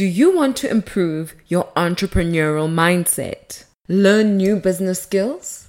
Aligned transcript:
Do 0.00 0.06
you 0.06 0.34
want 0.34 0.56
to 0.56 0.70
improve 0.70 1.34
your 1.46 1.64
entrepreneurial 1.76 2.70
mindset? 2.70 3.64
Learn 3.86 4.38
new 4.38 4.56
business 4.56 5.02
skills? 5.02 5.68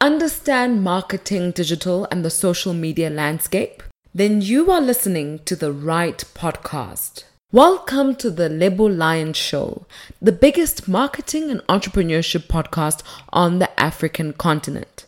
Understand 0.00 0.82
marketing, 0.82 1.50
digital, 1.50 2.08
and 2.10 2.24
the 2.24 2.30
social 2.30 2.72
media 2.72 3.10
landscape? 3.10 3.82
Then 4.14 4.40
you 4.40 4.70
are 4.70 4.80
listening 4.80 5.40
to 5.40 5.54
the 5.54 5.70
right 5.70 6.16
podcast. 6.34 7.24
Welcome 7.52 8.16
to 8.16 8.30
the 8.30 8.48
Lebo 8.48 8.84
Lion 8.84 9.34
Show, 9.34 9.84
the 10.22 10.32
biggest 10.32 10.88
marketing 10.88 11.50
and 11.50 11.60
entrepreneurship 11.66 12.46
podcast 12.46 13.02
on 13.34 13.58
the 13.58 13.68
African 13.78 14.32
continent. 14.32 15.04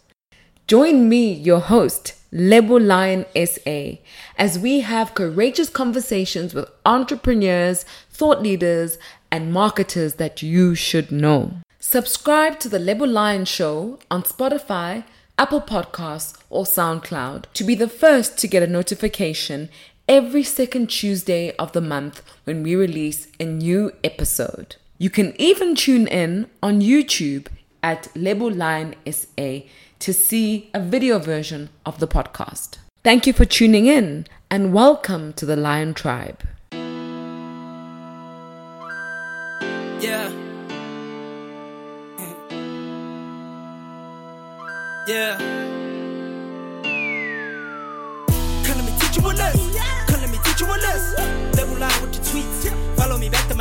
Join 0.70 1.08
me, 1.08 1.32
your 1.32 1.58
host, 1.58 2.14
Lebo 2.30 2.76
Lion 2.78 3.26
SA, 3.34 3.94
as 4.38 4.56
we 4.56 4.82
have 4.82 5.16
courageous 5.16 5.68
conversations 5.68 6.54
with 6.54 6.70
entrepreneurs, 6.86 7.84
thought 8.08 8.40
leaders, 8.40 8.96
and 9.32 9.52
marketers 9.52 10.14
that 10.14 10.42
you 10.44 10.76
should 10.76 11.10
know. 11.10 11.54
Subscribe 11.80 12.60
to 12.60 12.68
the 12.68 12.78
Lebo 12.78 13.04
Lion 13.04 13.46
Show 13.46 13.98
on 14.12 14.22
Spotify, 14.22 15.02
Apple 15.36 15.60
Podcasts, 15.60 16.40
or 16.50 16.62
SoundCloud 16.62 17.46
to 17.52 17.64
be 17.64 17.74
the 17.74 17.88
first 17.88 18.38
to 18.38 18.46
get 18.46 18.62
a 18.62 18.68
notification 18.68 19.70
every 20.08 20.44
second 20.44 20.86
Tuesday 20.88 21.50
of 21.56 21.72
the 21.72 21.80
month 21.80 22.22
when 22.44 22.62
we 22.62 22.76
release 22.76 23.26
a 23.40 23.44
new 23.44 23.90
episode. 24.04 24.76
You 24.98 25.10
can 25.10 25.34
even 25.36 25.74
tune 25.74 26.06
in 26.06 26.48
on 26.62 26.80
YouTube 26.80 27.48
at 27.82 28.06
Lebo 28.14 28.46
Lion 28.46 28.94
SA 29.10 29.62
to 30.00 30.12
see 30.12 30.70
a 30.74 30.80
video 30.80 31.18
version 31.18 31.68
of 31.86 32.00
the 32.00 32.08
podcast. 32.08 32.78
Thank 33.04 33.26
you 33.26 33.32
for 33.32 33.44
tuning 33.44 33.86
in 33.86 34.26
and 34.50 34.72
welcome 34.72 35.32
to 35.34 35.46
the 35.46 35.56
Lion 35.56 35.94
Tribe. 35.94 36.42
Yeah. 40.00 40.30
Yeah. 45.06 45.79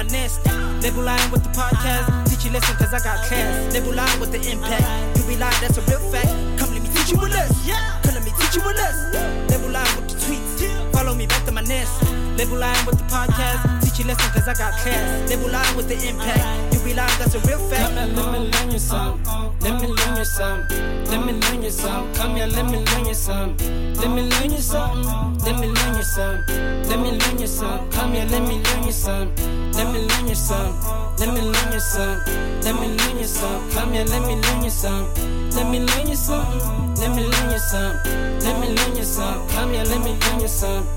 To 0.10 0.92
my 0.92 1.04
line 1.04 1.32
with 1.32 1.44
the 1.44 1.50
podcast. 1.50 2.30
Teach 2.30 2.46
you 2.46 2.52
lesson 2.52 2.76
cause 2.78 2.94
I 2.94 3.00
got 3.00 3.26
class. 3.28 3.74
Level 3.74 3.94
line 3.94 4.20
with 4.20 4.32
the 4.32 4.42
impact. 4.50 5.18
You 5.18 5.24
be 5.26 5.38
lying, 5.38 5.54
that's 5.62 5.78
a 5.78 5.82
real 5.82 6.00
fact. 6.12 6.28
Come 6.58 6.74
let 6.74 6.82
me 6.82 6.90
teach 6.90 7.12
you 7.12 7.18
a 7.18 7.28
lesson. 7.30 7.74
Come 8.04 8.16
let 8.16 8.24
me 8.26 8.32
teach 8.40 8.56
you 8.56 8.62
a 8.62 8.74
lesson. 8.74 9.48
Level 9.48 9.70
line 9.70 9.96
with 9.96 10.10
the 10.10 10.16
tweets. 10.18 10.92
Follow 10.92 11.14
me 11.14 11.28
back 11.28 11.46
to 11.46 11.52
my 11.52 11.62
nest. 11.62 12.02
Level 12.38 12.58
line 12.58 12.86
with 12.86 12.98
the 12.98 13.06
podcast. 13.06 13.84
Teach 13.84 14.00
you 14.00 14.06
lesson 14.06 14.32
cause 14.32 14.48
I 14.48 14.54
got 14.54 14.74
class. 14.82 15.30
Level 15.30 15.52
line 15.52 15.78
with 15.78 15.88
the 15.88 15.98
impact. 16.08 16.74
You 16.74 16.80
be 16.82 16.94
lying, 16.94 17.20
that's 17.20 17.36
a 17.36 17.40
real 17.48 17.60
fact. 17.70 17.94
Come 17.94 18.32
let 18.32 18.42
me 18.42 18.50
learn 18.50 18.72
you. 18.72 19.49
Let 19.62 19.82
me 19.82 19.88
learn 19.88 20.16
you 20.18 20.26
some. 20.26 20.68
Let 21.12 21.26
me 21.26 21.34
learn 21.34 21.64
you 21.64 21.70
some. 21.70 22.14
Come 22.14 22.36
here, 22.36 22.48
let 22.48 22.66
me 22.66 22.78
learn 22.78 23.06
you 23.06 23.14
some. 23.14 23.58
Let 23.96 24.10
me 24.10 24.22
learn 24.24 24.52
you 24.52 24.58
some. 24.58 25.04
Let 25.40 25.60
me 25.60 25.68
learn 25.68 25.96
you 25.98 26.04
some. 26.04 26.44
Let 26.88 27.00
me 27.00 27.12
learn 27.20 27.40
you 27.40 27.48
some. 27.48 27.90
Come 27.92 28.14
here, 28.14 28.26
let 28.26 28.42
me 28.42 28.62
learn 28.64 28.84
you 28.86 28.92
some. 28.92 29.36
Let 29.74 29.94
me 29.94 30.08
learn 30.08 30.28
you 30.28 30.36
some. 30.36 30.74
Let 31.20 31.34
me 31.34 31.42
learn 31.42 31.74
you 31.74 31.80
some. 31.80 32.20
Let 32.62 32.76
me 32.80 32.88
learn 32.98 33.18
you 33.18 33.26
some. 33.26 33.72
Come 33.72 33.94
here, 33.94 34.06
let 34.06 34.22
me 34.22 34.36
learn 34.42 34.64
you 34.64 34.70
some. 34.70 35.06
Let 35.52 35.70
me 35.70 35.80
learn 35.80 36.08
you 36.08 36.16
some. 36.16 36.96
Let 36.96 37.16
me 37.16 37.24
learn 37.28 37.52
you 37.52 37.60
some. 37.60 37.96
Let 38.40 38.60
me 38.62 38.76
learn 38.76 38.96
you 38.96 39.04
some. 39.04 39.48
Come 39.50 39.74
here, 39.74 39.84
let 39.84 40.04
me 40.04 40.18
learn 40.18 40.40
you 40.40 40.48
some. 40.48 40.88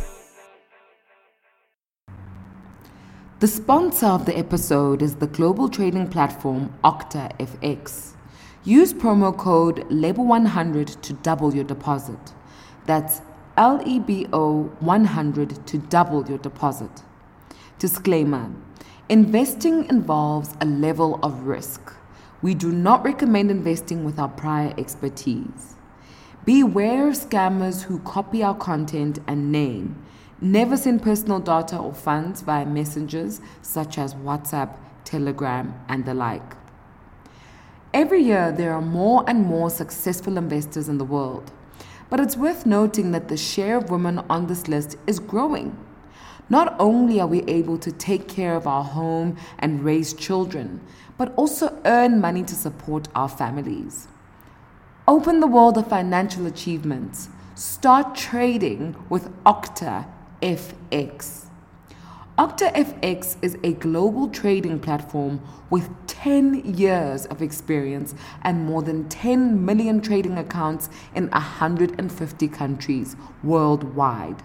The 3.40 3.48
sponsor 3.48 4.06
of 4.06 4.24
the 4.24 4.38
episode 4.38 5.02
is 5.02 5.16
the 5.16 5.26
global 5.26 5.68
trading 5.68 6.06
platform 6.06 6.72
OctaFX. 6.84 8.12
Use 8.64 8.94
promo 8.94 9.36
code 9.36 9.88
LEBO100 9.90 11.00
to 11.00 11.14
double 11.14 11.52
your 11.52 11.64
deposit. 11.64 12.32
That's 12.86 13.20
L 13.56 13.82
E 13.84 13.98
B 13.98 14.28
O 14.32 14.70
100 14.78 15.66
to 15.66 15.78
double 15.78 16.24
your 16.28 16.38
deposit. 16.38 17.02
Disclaimer 17.80 18.52
Investing 19.08 19.86
involves 19.86 20.54
a 20.60 20.64
level 20.64 21.18
of 21.24 21.40
risk. 21.40 21.92
We 22.40 22.54
do 22.54 22.70
not 22.70 23.04
recommend 23.04 23.50
investing 23.50 24.04
without 24.04 24.36
prior 24.36 24.72
expertise. 24.78 25.74
Beware 26.44 27.08
of 27.08 27.14
scammers 27.14 27.82
who 27.82 27.98
copy 27.98 28.44
our 28.44 28.54
content 28.54 29.18
and 29.26 29.50
name. 29.50 30.00
Never 30.40 30.76
send 30.76 31.02
personal 31.02 31.40
data 31.40 31.78
or 31.78 31.92
funds 31.92 32.42
via 32.42 32.64
messengers 32.64 33.40
such 33.60 33.98
as 33.98 34.14
WhatsApp, 34.14 34.76
Telegram, 35.02 35.74
and 35.88 36.04
the 36.04 36.14
like. 36.14 36.61
Every 37.94 38.22
year, 38.22 38.52
there 38.52 38.72
are 38.72 38.80
more 38.80 39.22
and 39.26 39.44
more 39.44 39.68
successful 39.68 40.38
investors 40.38 40.88
in 40.88 40.96
the 40.96 41.04
world. 41.04 41.52
But 42.08 42.20
it's 42.20 42.38
worth 42.38 42.64
noting 42.64 43.10
that 43.12 43.28
the 43.28 43.36
share 43.36 43.76
of 43.76 43.90
women 43.90 44.20
on 44.30 44.46
this 44.46 44.66
list 44.66 44.96
is 45.06 45.18
growing. 45.18 45.76
Not 46.48 46.74
only 46.78 47.20
are 47.20 47.26
we 47.26 47.42
able 47.42 47.76
to 47.78 47.92
take 47.92 48.28
care 48.28 48.56
of 48.56 48.66
our 48.66 48.82
home 48.82 49.36
and 49.58 49.84
raise 49.84 50.14
children, 50.14 50.80
but 51.18 51.34
also 51.36 51.80
earn 51.84 52.18
money 52.18 52.42
to 52.44 52.54
support 52.54 53.08
our 53.14 53.28
families. 53.28 54.08
Open 55.06 55.40
the 55.40 55.46
world 55.46 55.76
of 55.76 55.88
financial 55.88 56.46
achievements. 56.46 57.28
Start 57.54 58.14
trading 58.14 58.96
with 59.10 59.30
Okta 59.44 60.06
FX. 60.40 61.46
OctaFX 62.42 63.36
is 63.40 63.56
a 63.62 63.74
global 63.74 64.26
trading 64.28 64.80
platform 64.80 65.40
with 65.70 65.88
10 66.08 66.74
years 66.74 67.24
of 67.26 67.40
experience 67.40 68.16
and 68.42 68.66
more 68.66 68.82
than 68.82 69.08
10 69.08 69.64
million 69.64 70.00
trading 70.00 70.36
accounts 70.36 70.88
in 71.14 71.28
150 71.28 72.48
countries 72.48 73.14
worldwide. 73.44 74.42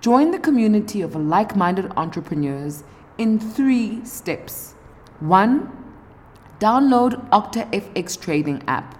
Join 0.00 0.30
the 0.30 0.38
community 0.38 1.02
of 1.02 1.16
like 1.16 1.56
minded 1.56 1.90
entrepreneurs 1.96 2.84
in 3.18 3.40
three 3.40 4.04
steps. 4.04 4.74
One, 5.18 5.72
download 6.60 7.28
OctaFX 7.30 8.20
trading 8.20 8.62
app. 8.68 8.96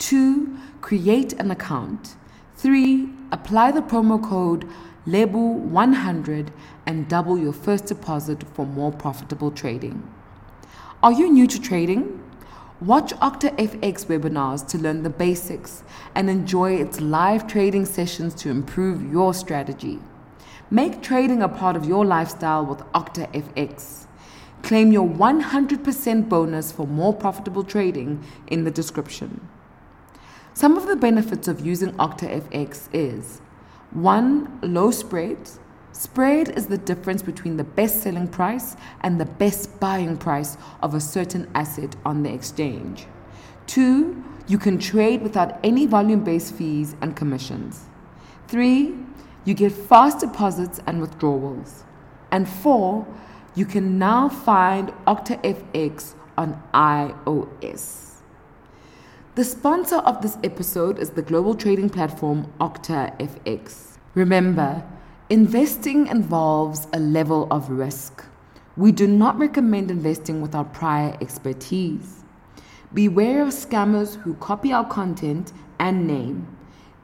Two, 0.00 0.58
create 0.80 1.32
an 1.34 1.52
account. 1.52 2.16
Three, 2.56 3.08
apply 3.30 3.70
the 3.70 3.82
promo 3.82 4.20
code 4.20 4.68
LEBO100 5.06 6.48
and 6.84 7.08
double 7.08 7.38
your 7.38 7.52
first 7.52 7.86
deposit 7.86 8.42
for 8.54 8.66
more 8.66 8.90
profitable 8.90 9.50
trading. 9.50 10.02
Are 11.02 11.12
you 11.12 11.30
new 11.30 11.46
to 11.46 11.60
trading? 11.60 12.22
Watch 12.80 13.14
OctaFX 13.14 14.06
webinars 14.06 14.66
to 14.68 14.78
learn 14.78 15.02
the 15.02 15.10
basics 15.10 15.84
and 16.14 16.28
enjoy 16.28 16.74
its 16.74 17.00
live 17.00 17.46
trading 17.46 17.86
sessions 17.86 18.34
to 18.34 18.50
improve 18.50 19.10
your 19.10 19.32
strategy. 19.32 20.00
Make 20.70 21.00
trading 21.00 21.40
a 21.40 21.48
part 21.48 21.76
of 21.76 21.86
your 21.86 22.04
lifestyle 22.04 22.66
with 22.66 22.80
OctaFX. 22.92 24.06
Claim 24.62 24.90
your 24.90 25.08
100% 25.08 26.28
bonus 26.28 26.72
for 26.72 26.86
more 26.86 27.14
profitable 27.14 27.62
trading 27.62 28.24
in 28.48 28.64
the 28.64 28.70
description. 28.72 29.46
Some 30.52 30.76
of 30.76 30.88
the 30.88 30.96
benefits 30.96 31.46
of 31.46 31.64
using 31.64 31.92
OctaFX 31.92 32.88
is 32.92 33.40
1. 33.96 34.58
Low 34.62 34.90
spread. 34.90 35.38
Spread 35.92 36.50
is 36.50 36.66
the 36.66 36.76
difference 36.76 37.22
between 37.22 37.56
the 37.56 37.64
best 37.64 38.02
selling 38.02 38.28
price 38.28 38.76
and 39.00 39.18
the 39.18 39.24
best 39.24 39.80
buying 39.80 40.18
price 40.18 40.58
of 40.82 40.94
a 40.94 41.00
certain 41.00 41.50
asset 41.54 41.96
on 42.04 42.22
the 42.22 42.30
exchange. 42.30 43.06
2. 43.68 44.22
You 44.48 44.58
can 44.58 44.78
trade 44.78 45.22
without 45.22 45.58
any 45.64 45.86
volume 45.86 46.22
based 46.22 46.54
fees 46.54 46.94
and 47.00 47.16
commissions. 47.16 47.86
3. 48.48 48.94
You 49.46 49.54
get 49.54 49.72
fast 49.72 50.20
deposits 50.20 50.78
and 50.86 51.00
withdrawals. 51.00 51.84
And 52.30 52.46
4. 52.46 53.06
You 53.54 53.64
can 53.64 53.98
now 53.98 54.28
find 54.28 54.92
OctaFX 55.06 56.14
on 56.36 56.62
iOS. 56.74 58.15
The 59.36 59.44
sponsor 59.44 59.96
of 59.96 60.22
this 60.22 60.38
episode 60.42 60.98
is 60.98 61.10
the 61.10 61.20
global 61.20 61.54
trading 61.54 61.90
platform 61.90 62.50
OctaFX. 62.58 63.98
Remember, 64.14 64.82
investing 65.28 66.06
involves 66.06 66.88
a 66.94 66.98
level 66.98 67.46
of 67.50 67.68
risk. 67.68 68.24
We 68.78 68.92
do 68.92 69.06
not 69.06 69.38
recommend 69.38 69.90
investing 69.90 70.40
without 70.40 70.72
prior 70.72 71.18
expertise. 71.20 72.24
Beware 72.94 73.42
of 73.42 73.48
scammers 73.48 74.14
who 74.14 74.32
copy 74.36 74.72
our 74.72 74.88
content 74.88 75.52
and 75.78 76.06
name. 76.06 76.48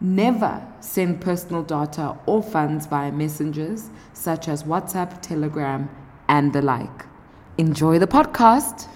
Never 0.00 0.66
send 0.80 1.20
personal 1.20 1.62
data 1.62 2.16
or 2.24 2.42
funds 2.42 2.86
via 2.86 3.12
messengers 3.12 3.90
such 4.14 4.48
as 4.48 4.62
WhatsApp, 4.62 5.20
Telegram, 5.20 5.90
and 6.28 6.50
the 6.54 6.62
like. 6.62 7.04
Enjoy 7.58 7.98
the 7.98 8.06
podcast. 8.06 8.88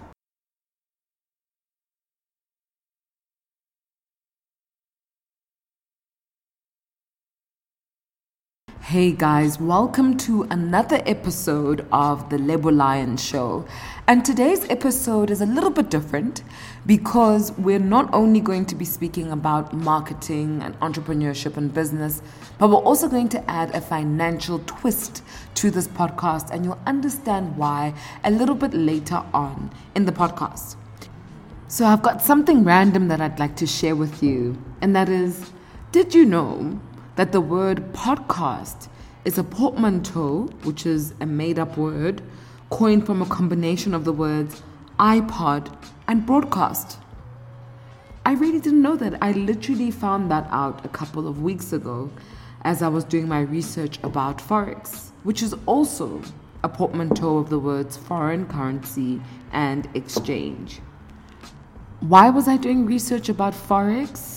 Hey 8.87 9.11
guys, 9.11 9.59
welcome 9.59 10.17
to 10.19 10.45
another 10.45 11.03
episode 11.07 11.85
of 11.91 12.31
the 12.31 12.39
Lebo 12.39 12.71
Lion 12.71 13.17
Show. 13.17 13.67
And 14.07 14.25
today's 14.25 14.65
episode 14.71 15.29
is 15.29 15.41
a 15.41 15.45
little 15.45 15.71
bit 15.71 15.91
different 15.91 16.45
because 16.87 17.51
we're 17.59 17.81
not 17.81 18.09
only 18.15 18.39
going 18.39 18.65
to 18.67 18.77
be 18.77 18.85
speaking 18.85 19.33
about 19.33 19.73
marketing 19.73 20.63
and 20.63 20.79
entrepreneurship 20.79 21.57
and 21.57 21.75
business, 21.75 22.23
but 22.61 22.69
we're 22.69 22.77
also 22.77 23.09
going 23.09 23.29
to 23.31 23.51
add 23.51 23.75
a 23.75 23.81
financial 23.81 24.61
twist 24.67 25.25
to 25.57 25.69
this 25.73 25.89
podcast, 25.89 26.51
and 26.53 26.65
you'll 26.65 26.79
understand 26.87 27.57
why 27.57 27.93
a 28.23 28.31
little 28.31 28.55
bit 28.55 28.73
later 28.73 29.21
on 29.35 29.73
in 29.97 30.05
the 30.05 30.13
podcast. 30.13 30.77
So, 31.67 31.87
I've 31.87 32.03
got 32.03 32.23
something 32.23 32.63
random 32.63 33.09
that 33.09 33.21
I'd 33.21 33.41
like 33.41 33.57
to 33.57 33.67
share 33.67 33.97
with 33.97 34.23
you, 34.23 34.57
and 34.81 34.95
that 34.95 35.09
is 35.09 35.51
did 35.91 36.15
you 36.15 36.25
know 36.25 36.81
that 37.17 37.33
the 37.33 37.41
word 37.41 37.93
podcast 37.93 38.89
is 39.25 39.39
a 39.39 39.45
portmanteau, 39.45 40.45
which 40.63 40.87
is 40.87 41.15
a 41.21 41.27
made 41.27 41.59
up 41.59 41.77
word, 41.77 42.23
coined 42.71 43.05
from 43.05 43.21
a 43.21 43.27
combination 43.27 43.95
of 43.95 44.05
the 44.05 44.13
words 44.13 44.63
iPod 44.99 45.75
and 46.07 46.25
broadcast. 46.25 46.99
I 48.25 48.33
really 48.33 48.61
didn't 48.61 48.83
know 48.83 48.97
that. 48.97 49.19
I 49.23 49.33
literally 49.33 49.91
found 49.91 50.31
that 50.31 50.47
out 50.51 50.85
a 50.85 50.89
couple 50.89 51.27
of 51.29 51.43
weeks 51.43 51.73
ago 51.73 52.11
as 52.63 52.83
I 52.83 52.89
was 52.89 53.05
doing 53.05 53.29
my 53.29 53.41
research 53.41 53.99
about 54.03 54.39
Forex, 54.39 55.11
which 55.23 55.43
is 55.43 55.55
also 55.67 56.23
a 56.63 56.69
portmanteau 56.69 57.39
of 57.39 57.49
the 57.49 57.59
words 57.59 57.97
foreign 57.97 58.47
currency 58.47 59.21
and 59.53 59.89
exchange. 59.95 60.81
Why 62.01 62.29
was 62.31 62.49
I 62.49 62.57
doing 62.57 62.85
research 62.85 63.29
about 63.29 63.55
Forex? 63.55 64.36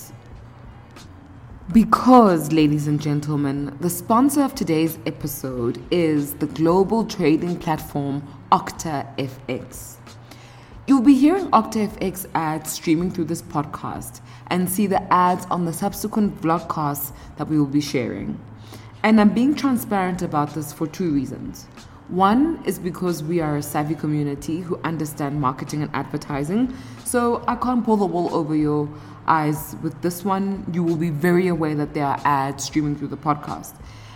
Because, 1.72 2.52
ladies 2.52 2.88
and 2.88 3.00
gentlemen, 3.00 3.78
the 3.80 3.92
sponsor 3.92 4.42
of 4.42 4.56
today's 4.56 4.98
episode 5.06 5.80
is 5.92 6.34
the 6.34 6.48
global 6.48 7.06
trading 7.06 7.60
platform 7.60 8.28
OctaFX. 8.52 9.98
You'll 10.88 11.04
be 11.04 11.14
hearing 11.14 11.46
OctaFX 11.52 12.26
ads 12.34 12.72
streaming 12.72 13.12
through 13.12 13.26
this 13.26 13.44
podcast 13.44 14.22
and 14.48 14.68
see 14.68 14.88
the 14.88 15.14
ads 15.14 15.46
on 15.52 15.66
the 15.66 15.72
subsequent 15.72 16.42
vlogcasts 16.42 17.12
that 17.38 17.48
we 17.48 17.60
will 17.60 17.68
be 17.68 17.82
sharing. 17.82 18.40
And 19.04 19.22
I'm 19.22 19.32
being 19.32 19.54
transparent 19.54 20.24
about 20.24 20.56
this 20.56 20.74
for 20.74 20.88
two 20.88 21.12
reasons. 21.12 21.68
One 22.08 22.64
is 22.66 22.80
because 22.80 23.22
we 23.22 23.42
are 23.42 23.58
a 23.58 23.62
savvy 23.62 23.94
community 23.94 24.62
who 24.62 24.80
understand 24.84 25.40
marketing 25.40 25.84
and 25.84 25.92
advertising, 25.94 26.74
so 27.06 27.44
I 27.48 27.54
can't 27.54 27.86
pull 27.86 27.98
the 27.98 28.08
wool 28.08 28.34
over 28.34 28.56
your 28.56 28.90
eyes 29.30 29.76
with 29.82 30.02
this 30.02 30.26
one. 30.26 30.66
You 30.74 30.84
will 30.84 30.96
be 30.96 31.10
very 31.10 31.48
aware 31.48 31.76
that 31.76 31.94
there 31.94 32.06
are 32.06 32.20
ads 32.24 32.66
streaming 32.66 32.96
through 32.96 33.10
the 33.10 33.18
podcast. 33.18 33.76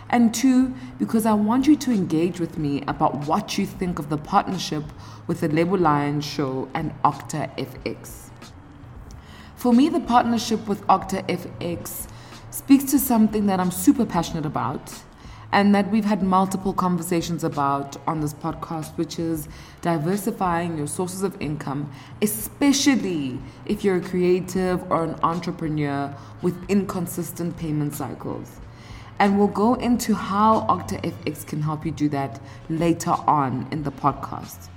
And 0.10 0.34
two, 0.34 0.74
because 1.00 1.26
I 1.26 1.34
want 1.34 1.66
you 1.66 1.76
to 1.76 1.92
engage 1.92 2.40
with 2.40 2.58
me 2.58 2.84
about 2.88 3.26
what 3.26 3.58
you 3.58 3.66
think 3.66 3.98
of 4.00 4.10
the 4.10 4.18
partnership 4.18 4.84
with 5.28 5.42
the 5.42 5.48
Lebo 5.48 5.76
Lion 5.76 6.22
Show 6.22 6.70
and 6.74 6.94
Octa 7.04 7.56
FX. 7.58 8.30
For 9.56 9.74
me, 9.74 9.90
the 9.90 10.02
partnership 10.02 10.68
with 10.68 10.86
Octa 10.88 11.26
FX 11.28 12.08
speaks 12.52 12.84
to 12.92 13.00
something 13.00 13.46
that 13.48 13.60
I'm 13.60 13.72
super 13.72 14.06
passionate 14.06 14.46
about 14.46 14.94
and 15.54 15.74
that 15.76 15.90
we've 15.92 16.04
had 16.04 16.24
multiple 16.24 16.74
conversations 16.74 17.44
about 17.44 17.96
on 18.08 18.20
this 18.22 18.34
podcast, 18.34 18.98
which 18.98 19.20
is 19.20 19.48
diversifying 19.82 20.76
your 20.78 20.88
sources 20.88 21.22
of 21.22 21.40
income, 21.40 21.92
especially 22.24 23.40
if 23.68 23.84
you're 23.84 23.98
a 23.98 24.02
creative 24.02 24.84
or 24.92 25.04
an 25.04 25.16
entrepreneur 25.22 26.14
with 26.42 26.58
inconsistent 26.70 27.56
payment 27.56 27.94
cycles. 27.94 28.60
And 29.20 29.38
we'll 29.38 29.48
go 29.48 29.76
into 29.76 30.16
how 30.16 30.62
OctaFX 30.62 31.46
can 31.46 31.62
help 31.62 31.86
you 31.86 31.92
do 31.92 32.10
that 32.10 32.42
later 32.68 33.12
on 33.12 33.68
in 33.72 33.84
the 33.84 33.92
podcast. 33.92 34.73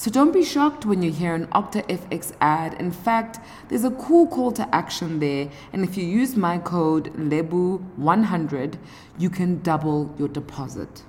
So 0.00 0.10
don't 0.10 0.32
be 0.32 0.42
shocked 0.42 0.86
when 0.86 1.02
you 1.02 1.12
hear 1.12 1.34
an 1.34 1.46
OctaFX 1.48 2.32
ad. 2.40 2.72
In 2.80 2.90
fact, 2.90 3.38
there's 3.68 3.84
a 3.84 3.90
cool 3.90 4.26
call 4.28 4.50
to 4.52 4.66
action 4.74 5.18
there. 5.18 5.50
And 5.74 5.84
if 5.84 5.94
you 5.98 6.06
use 6.06 6.36
my 6.36 6.56
code 6.56 7.12
LEBO100, 7.16 8.78
you 9.18 9.28
can 9.28 9.60
double 9.60 10.14
your 10.18 10.28
deposit. 10.28 11.02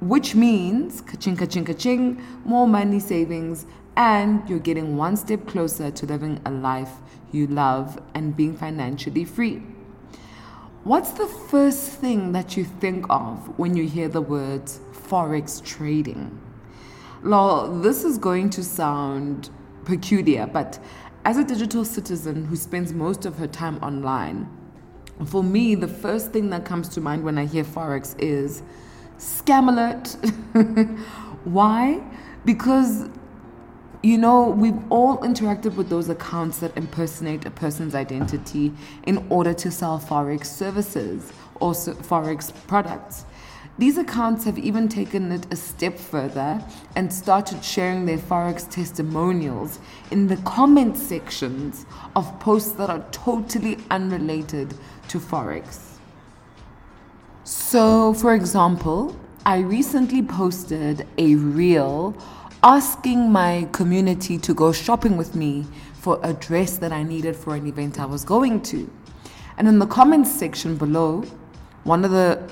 Which 0.00 0.34
means, 0.34 1.02
ka-ching, 1.02 1.36
ka-ching, 1.36 1.66
ka-ching, 1.66 2.20
more 2.44 2.66
money 2.66 2.98
savings, 2.98 3.64
and 3.96 4.42
you're 4.50 4.58
getting 4.58 4.96
one 4.96 5.16
step 5.16 5.46
closer 5.46 5.92
to 5.92 6.06
living 6.06 6.40
a 6.44 6.50
life 6.50 6.94
you 7.30 7.46
love 7.46 7.96
and 8.14 8.36
being 8.36 8.56
financially 8.56 9.24
free. 9.24 9.62
What's 10.82 11.12
the 11.12 11.28
first 11.28 11.92
thing 11.92 12.32
that 12.32 12.56
you 12.56 12.64
think 12.64 13.06
of 13.08 13.56
when 13.56 13.76
you 13.76 13.86
hear 13.86 14.08
the 14.08 14.20
words 14.20 14.80
Forex 14.90 15.64
trading? 15.64 16.40
Now, 17.24 17.66
this 17.66 18.04
is 18.04 18.18
going 18.18 18.50
to 18.50 18.62
sound 18.62 19.50
peculiar, 19.84 20.46
but 20.46 20.78
as 21.24 21.38
a 21.38 21.44
digital 21.44 21.84
citizen 21.84 22.44
who 22.44 22.56
spends 22.56 22.92
most 22.92 23.26
of 23.26 23.36
her 23.38 23.46
time 23.46 23.78
online, 23.82 24.48
for 25.24 25.42
me, 25.42 25.74
the 25.74 25.88
first 25.88 26.32
thing 26.32 26.50
that 26.50 26.64
comes 26.64 26.88
to 26.90 27.00
mind 27.00 27.24
when 27.24 27.38
I 27.38 27.46
hear 27.46 27.64
Forex 27.64 28.14
is 28.18 28.62
scam 29.18 29.68
alert. 29.68 30.08
Why? 31.44 32.02
Because, 32.44 33.08
you 34.02 34.18
know, 34.18 34.50
we've 34.50 34.78
all 34.90 35.18
interacted 35.18 35.74
with 35.74 35.88
those 35.88 36.10
accounts 36.10 36.58
that 36.58 36.76
impersonate 36.76 37.46
a 37.46 37.50
person's 37.50 37.94
identity 37.94 38.72
in 39.04 39.26
order 39.30 39.54
to 39.54 39.70
sell 39.70 39.98
Forex 39.98 40.46
services 40.46 41.32
or 41.60 41.72
Forex 41.72 42.52
products. 42.66 43.24
These 43.78 43.98
accounts 43.98 44.44
have 44.44 44.58
even 44.58 44.88
taken 44.88 45.30
it 45.30 45.46
a 45.52 45.56
step 45.56 45.98
further 45.98 46.64
and 46.94 47.12
started 47.12 47.62
sharing 47.62 48.06
their 48.06 48.16
Forex 48.16 48.68
testimonials 48.70 49.80
in 50.10 50.28
the 50.28 50.38
comment 50.38 50.96
sections 50.96 51.84
of 52.14 52.40
posts 52.40 52.72
that 52.72 52.88
are 52.88 53.04
totally 53.12 53.76
unrelated 53.90 54.74
to 55.08 55.18
Forex. 55.18 55.98
So, 57.44 58.14
for 58.14 58.34
example, 58.34 59.14
I 59.44 59.58
recently 59.58 60.22
posted 60.22 61.06
a 61.18 61.34
reel 61.34 62.16
asking 62.62 63.30
my 63.30 63.68
community 63.72 64.38
to 64.38 64.54
go 64.54 64.72
shopping 64.72 65.18
with 65.18 65.36
me 65.36 65.66
for 66.00 66.18
a 66.22 66.32
dress 66.32 66.78
that 66.78 66.92
I 66.92 67.02
needed 67.02 67.36
for 67.36 67.54
an 67.54 67.66
event 67.66 68.00
I 68.00 68.06
was 68.06 68.24
going 68.24 68.62
to. 68.62 68.90
And 69.58 69.68
in 69.68 69.78
the 69.78 69.86
comments 69.86 70.32
section 70.32 70.76
below, 70.76 71.24
one 71.84 72.04
of 72.04 72.10
the 72.10 72.42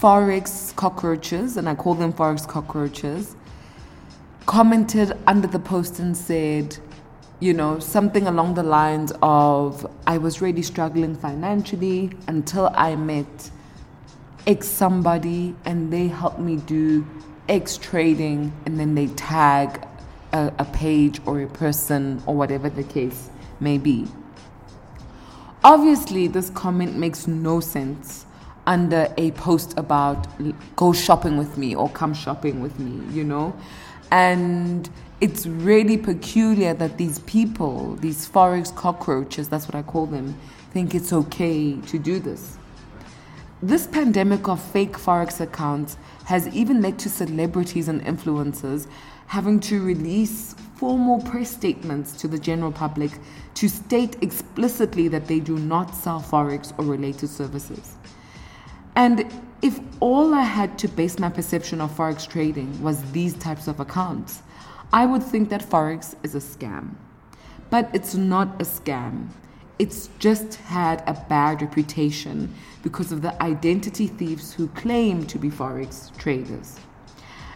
Forex 0.00 0.74
cockroaches, 0.76 1.58
and 1.58 1.68
I 1.68 1.74
call 1.74 1.94
them 1.94 2.10
Forex 2.10 2.48
cockroaches, 2.48 3.36
commented 4.46 5.12
under 5.26 5.46
the 5.46 5.58
post 5.58 5.98
and 5.98 6.16
said, 6.16 6.78
you 7.38 7.52
know, 7.52 7.78
something 7.78 8.26
along 8.26 8.54
the 8.54 8.62
lines 8.62 9.12
of, 9.20 9.86
I 10.06 10.16
was 10.16 10.40
really 10.40 10.62
struggling 10.62 11.14
financially 11.14 12.12
until 12.28 12.70
I 12.74 12.96
met 12.96 13.50
X 14.46 14.66
somebody 14.66 15.54
and 15.66 15.92
they 15.92 16.08
helped 16.08 16.38
me 16.38 16.56
do 16.56 17.06
X 17.50 17.76
trading, 17.76 18.52
and 18.64 18.80
then 18.80 18.94
they 18.94 19.08
tag 19.08 19.86
a, 20.32 20.50
a 20.58 20.64
page 20.64 21.20
or 21.26 21.42
a 21.42 21.46
person 21.46 22.22
or 22.24 22.34
whatever 22.34 22.70
the 22.70 22.84
case 22.84 23.28
may 23.58 23.76
be. 23.76 24.06
Obviously, 25.62 26.26
this 26.26 26.48
comment 26.50 26.96
makes 26.96 27.26
no 27.26 27.60
sense 27.60 28.24
under 28.70 29.12
a 29.18 29.32
post 29.32 29.74
about 29.76 30.28
go 30.76 30.92
shopping 30.92 31.36
with 31.36 31.58
me 31.58 31.74
or 31.74 31.88
come 31.90 32.14
shopping 32.14 32.60
with 32.60 32.78
me, 32.78 32.92
you 33.12 33.24
know? 33.24 33.52
And 34.12 34.88
it's 35.20 35.44
really 35.44 35.98
peculiar 35.98 36.72
that 36.74 36.96
these 36.96 37.18
people, 37.20 37.96
these 37.96 38.28
Forex 38.28 38.72
cockroaches, 38.74 39.48
that's 39.48 39.66
what 39.66 39.74
I 39.74 39.82
call 39.82 40.06
them, 40.06 40.38
think 40.70 40.94
it's 40.94 41.12
okay 41.12 41.80
to 41.88 41.98
do 41.98 42.20
this. 42.20 42.58
This 43.60 43.88
pandemic 43.88 44.48
of 44.48 44.62
fake 44.62 44.92
Forex 44.92 45.40
accounts 45.40 45.96
has 46.26 46.46
even 46.54 46.80
led 46.80 46.96
to 47.00 47.08
celebrities 47.08 47.88
and 47.88 48.00
influencers 48.02 48.86
having 49.26 49.58
to 49.60 49.82
release 49.82 50.54
formal 50.76 51.20
press 51.22 51.50
statements 51.50 52.12
to 52.12 52.28
the 52.28 52.38
general 52.38 52.70
public 52.70 53.10
to 53.54 53.68
state 53.68 54.16
explicitly 54.22 55.08
that 55.08 55.26
they 55.26 55.40
do 55.40 55.58
not 55.58 55.92
sell 55.92 56.20
Forex 56.20 56.72
or 56.78 56.84
related 56.84 57.28
services. 57.28 57.96
And 59.00 59.24
if 59.62 59.80
all 60.00 60.34
I 60.34 60.42
had 60.42 60.78
to 60.80 60.86
base 60.86 61.18
my 61.18 61.30
perception 61.30 61.80
of 61.80 61.90
Forex 61.90 62.28
trading 62.28 62.82
was 62.82 63.00
these 63.12 63.32
types 63.32 63.66
of 63.66 63.80
accounts, 63.80 64.42
I 64.92 65.06
would 65.06 65.22
think 65.22 65.48
that 65.48 65.62
Forex 65.62 66.14
is 66.22 66.34
a 66.34 66.38
scam. 66.38 66.96
But 67.70 67.88
it's 67.94 68.14
not 68.14 68.60
a 68.60 68.64
scam. 68.66 69.28
It's 69.78 70.10
just 70.18 70.56
had 70.56 71.02
a 71.06 71.14
bad 71.30 71.62
reputation 71.62 72.52
because 72.82 73.10
of 73.10 73.22
the 73.22 73.42
identity 73.42 74.06
thieves 74.06 74.52
who 74.52 74.68
claim 74.68 75.24
to 75.28 75.38
be 75.38 75.48
Forex 75.48 76.14
traders. 76.18 76.78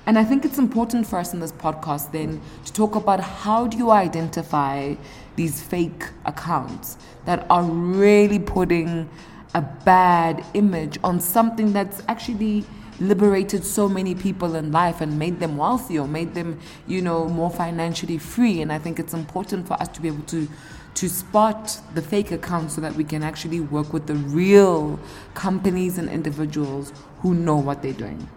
And 0.07 0.19
I 0.19 0.25
think 0.25 0.47
it's 0.47 0.59
important 0.59 1.07
for 1.07 1.19
us 1.19 1.35
in 1.35 1.41
this 1.41 1.53
podcast 1.53 2.11
then 2.11 2.41
to 2.65 2.73
talk 2.73 2.95
about 2.95 3.21
how 3.21 3.67
do 3.67 3.77
you 3.77 3.91
identify 3.91 4.95
these 5.37 5.61
fake 5.61 6.05
accounts 6.25 6.97
that 7.27 7.45
are 7.51 7.65
really 7.65 8.39
putting 8.39 9.11
a 9.55 9.63
bad 9.63 10.45
image 10.55 10.99
on 11.05 11.21
something 11.21 11.73
that's 11.73 12.03
actually 12.09 12.65
liberated 13.01 13.65
so 13.65 13.89
many 13.89 14.15
people 14.15 14.55
in 14.55 14.71
life 14.71 15.01
and 15.01 15.19
made 15.19 15.41
them 15.41 15.57
wealthy 15.57 15.99
or 15.99 16.07
made 16.07 16.35
them, 16.35 16.61
you 16.87 17.03
know, 17.03 17.29
more 17.29 17.51
financially 17.51 18.19
free. 18.19 18.63
And 18.63 18.73
I 18.73 18.79
think 18.79 18.99
it's 18.99 19.15
important 19.15 19.67
for 19.67 19.75
us 19.75 19.89
to 19.89 20.01
be 20.01 20.09
able 20.09 20.25
to 20.25 20.49
to 20.95 21.09
spot 21.09 21.81
the 21.95 22.03
fake 22.03 22.31
accounts 22.31 22.77
so 22.77 22.81
that 22.81 22.95
we 22.95 23.03
can 23.03 23.25
actually 23.25 23.59
work 23.59 23.93
with 23.93 24.07
the 24.07 24.15
real 24.15 24.99
companies 25.35 25.99
and 25.99 26.09
individuals 26.09 26.93
who 27.19 27.35
know 27.35 27.57
what 27.57 27.83
they're 27.83 27.93
doing. 27.93 28.29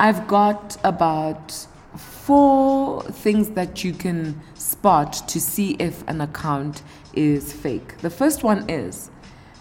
I've 0.00 0.26
got 0.26 0.76
about 0.84 1.52
four 1.96 3.02
things 3.04 3.50
that 3.50 3.84
you 3.84 3.92
can 3.92 4.40
spot 4.54 5.12
to 5.28 5.40
see 5.40 5.76
if 5.78 6.06
an 6.08 6.20
account 6.20 6.82
is 7.14 7.52
fake. 7.52 7.98
The 7.98 8.10
first 8.10 8.42
one 8.42 8.68
is 8.68 9.10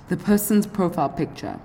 the 0.10 0.18
person's 0.18 0.68
profile 0.68 1.10
picture. 1.10 1.60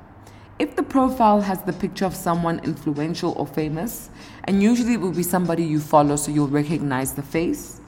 If 0.59 0.77
the 0.77 0.83
profile 0.83 1.41
has 1.41 1.63
the 1.63 1.73
picture 1.73 2.05
of 2.05 2.15
someone 2.15 2.61
influential 2.61 3.33
or 3.33 3.47
famous, 3.47 4.11
and 4.45 4.63
usually 4.63 4.95
it 4.95 5.01
will 5.01 5.13
be 5.13 5.23
somebody 5.23 5.65
you 5.65 5.81
follow 5.81 6.17
so 6.17 6.31
you'll 6.31 6.49
recognize 6.49 7.15
the 7.15 7.23
face, 7.23 7.81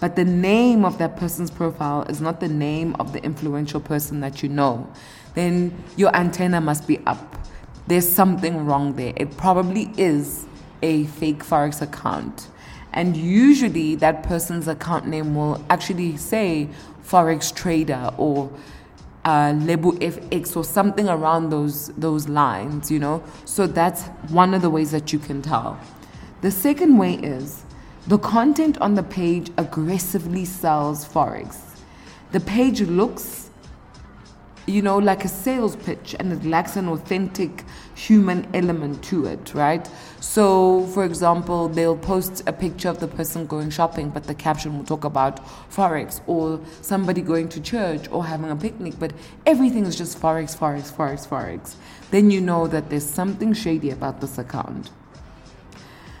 but 0.00 0.16
the 0.16 0.24
name 0.24 0.84
of 0.84 0.98
that 0.98 1.16
person's 1.16 1.50
profile 1.50 2.02
is 2.04 2.20
not 2.20 2.40
the 2.40 2.48
name 2.48 2.94
of 2.98 3.12
the 3.12 3.22
influential 3.22 3.80
person 3.80 4.20
that 4.20 4.42
you 4.42 4.48
know, 4.48 4.90
then 5.34 5.76
your 5.96 6.14
antenna 6.16 6.60
must 6.60 6.88
be 6.88 6.98
up. 7.06 7.36
There's 7.86 8.08
something 8.08 8.64
wrong 8.64 8.94
there. 8.94 9.12
It 9.16 9.36
probably 9.36 9.92
is 9.96 10.46
a 10.82 11.04
fake 11.06 11.44
Forex 11.44 11.82
account. 11.82 12.48
And 12.92 13.16
usually 13.16 13.94
that 13.96 14.22
person's 14.22 14.68
account 14.68 15.06
name 15.06 15.34
will 15.34 15.64
actually 15.68 16.16
say 16.16 16.68
Forex 17.04 17.54
trader 17.54 18.10
or 18.16 18.50
uh, 19.24 19.54
Lebo 19.56 19.92
FX 19.92 20.56
or 20.56 20.64
something 20.64 21.08
around 21.08 21.50
those 21.50 21.88
those 21.88 22.28
lines, 22.28 22.90
you 22.90 22.98
know. 22.98 23.22
So 23.44 23.66
that's 23.66 24.04
one 24.30 24.54
of 24.54 24.62
the 24.62 24.70
ways 24.70 24.90
that 24.92 25.12
you 25.12 25.18
can 25.18 25.42
tell. 25.42 25.78
The 26.40 26.50
second 26.50 26.96
way 26.96 27.14
is 27.14 27.64
the 28.06 28.18
content 28.18 28.78
on 28.80 28.94
the 28.94 29.02
page 29.02 29.50
aggressively 29.58 30.44
sells 30.44 31.04
forex. 31.06 31.58
The 32.32 32.40
page 32.40 32.80
looks 32.80 33.50
you 34.70 34.82
know, 34.82 34.98
like 34.98 35.24
a 35.24 35.28
sales 35.28 35.76
pitch 35.76 36.14
and 36.18 36.32
it 36.32 36.44
lacks 36.44 36.76
an 36.76 36.88
authentic 36.88 37.64
human 37.94 38.46
element 38.54 39.02
to 39.04 39.26
it, 39.26 39.54
right? 39.54 39.88
So, 40.20 40.86
for 40.88 41.04
example, 41.04 41.68
they'll 41.68 41.96
post 41.96 42.42
a 42.46 42.52
picture 42.52 42.90
of 42.90 43.00
the 43.00 43.08
person 43.08 43.46
going 43.46 43.70
shopping, 43.70 44.10
but 44.10 44.24
the 44.24 44.34
caption 44.34 44.76
will 44.76 44.84
talk 44.84 45.04
about 45.04 45.44
Forex 45.70 46.20
or 46.26 46.60
somebody 46.82 47.22
going 47.22 47.48
to 47.48 47.60
church 47.60 48.06
or 48.10 48.26
having 48.26 48.50
a 48.50 48.56
picnic, 48.56 48.94
but 48.98 49.14
everything 49.46 49.86
is 49.86 49.96
just 49.96 50.20
Forex, 50.20 50.56
Forex, 50.56 50.92
Forex, 50.92 51.26
Forex. 51.26 51.74
Then 52.10 52.30
you 52.30 52.42
know 52.42 52.66
that 52.66 52.90
there's 52.90 53.06
something 53.06 53.54
shady 53.54 53.90
about 53.90 54.20
this 54.20 54.36
account. 54.36 54.90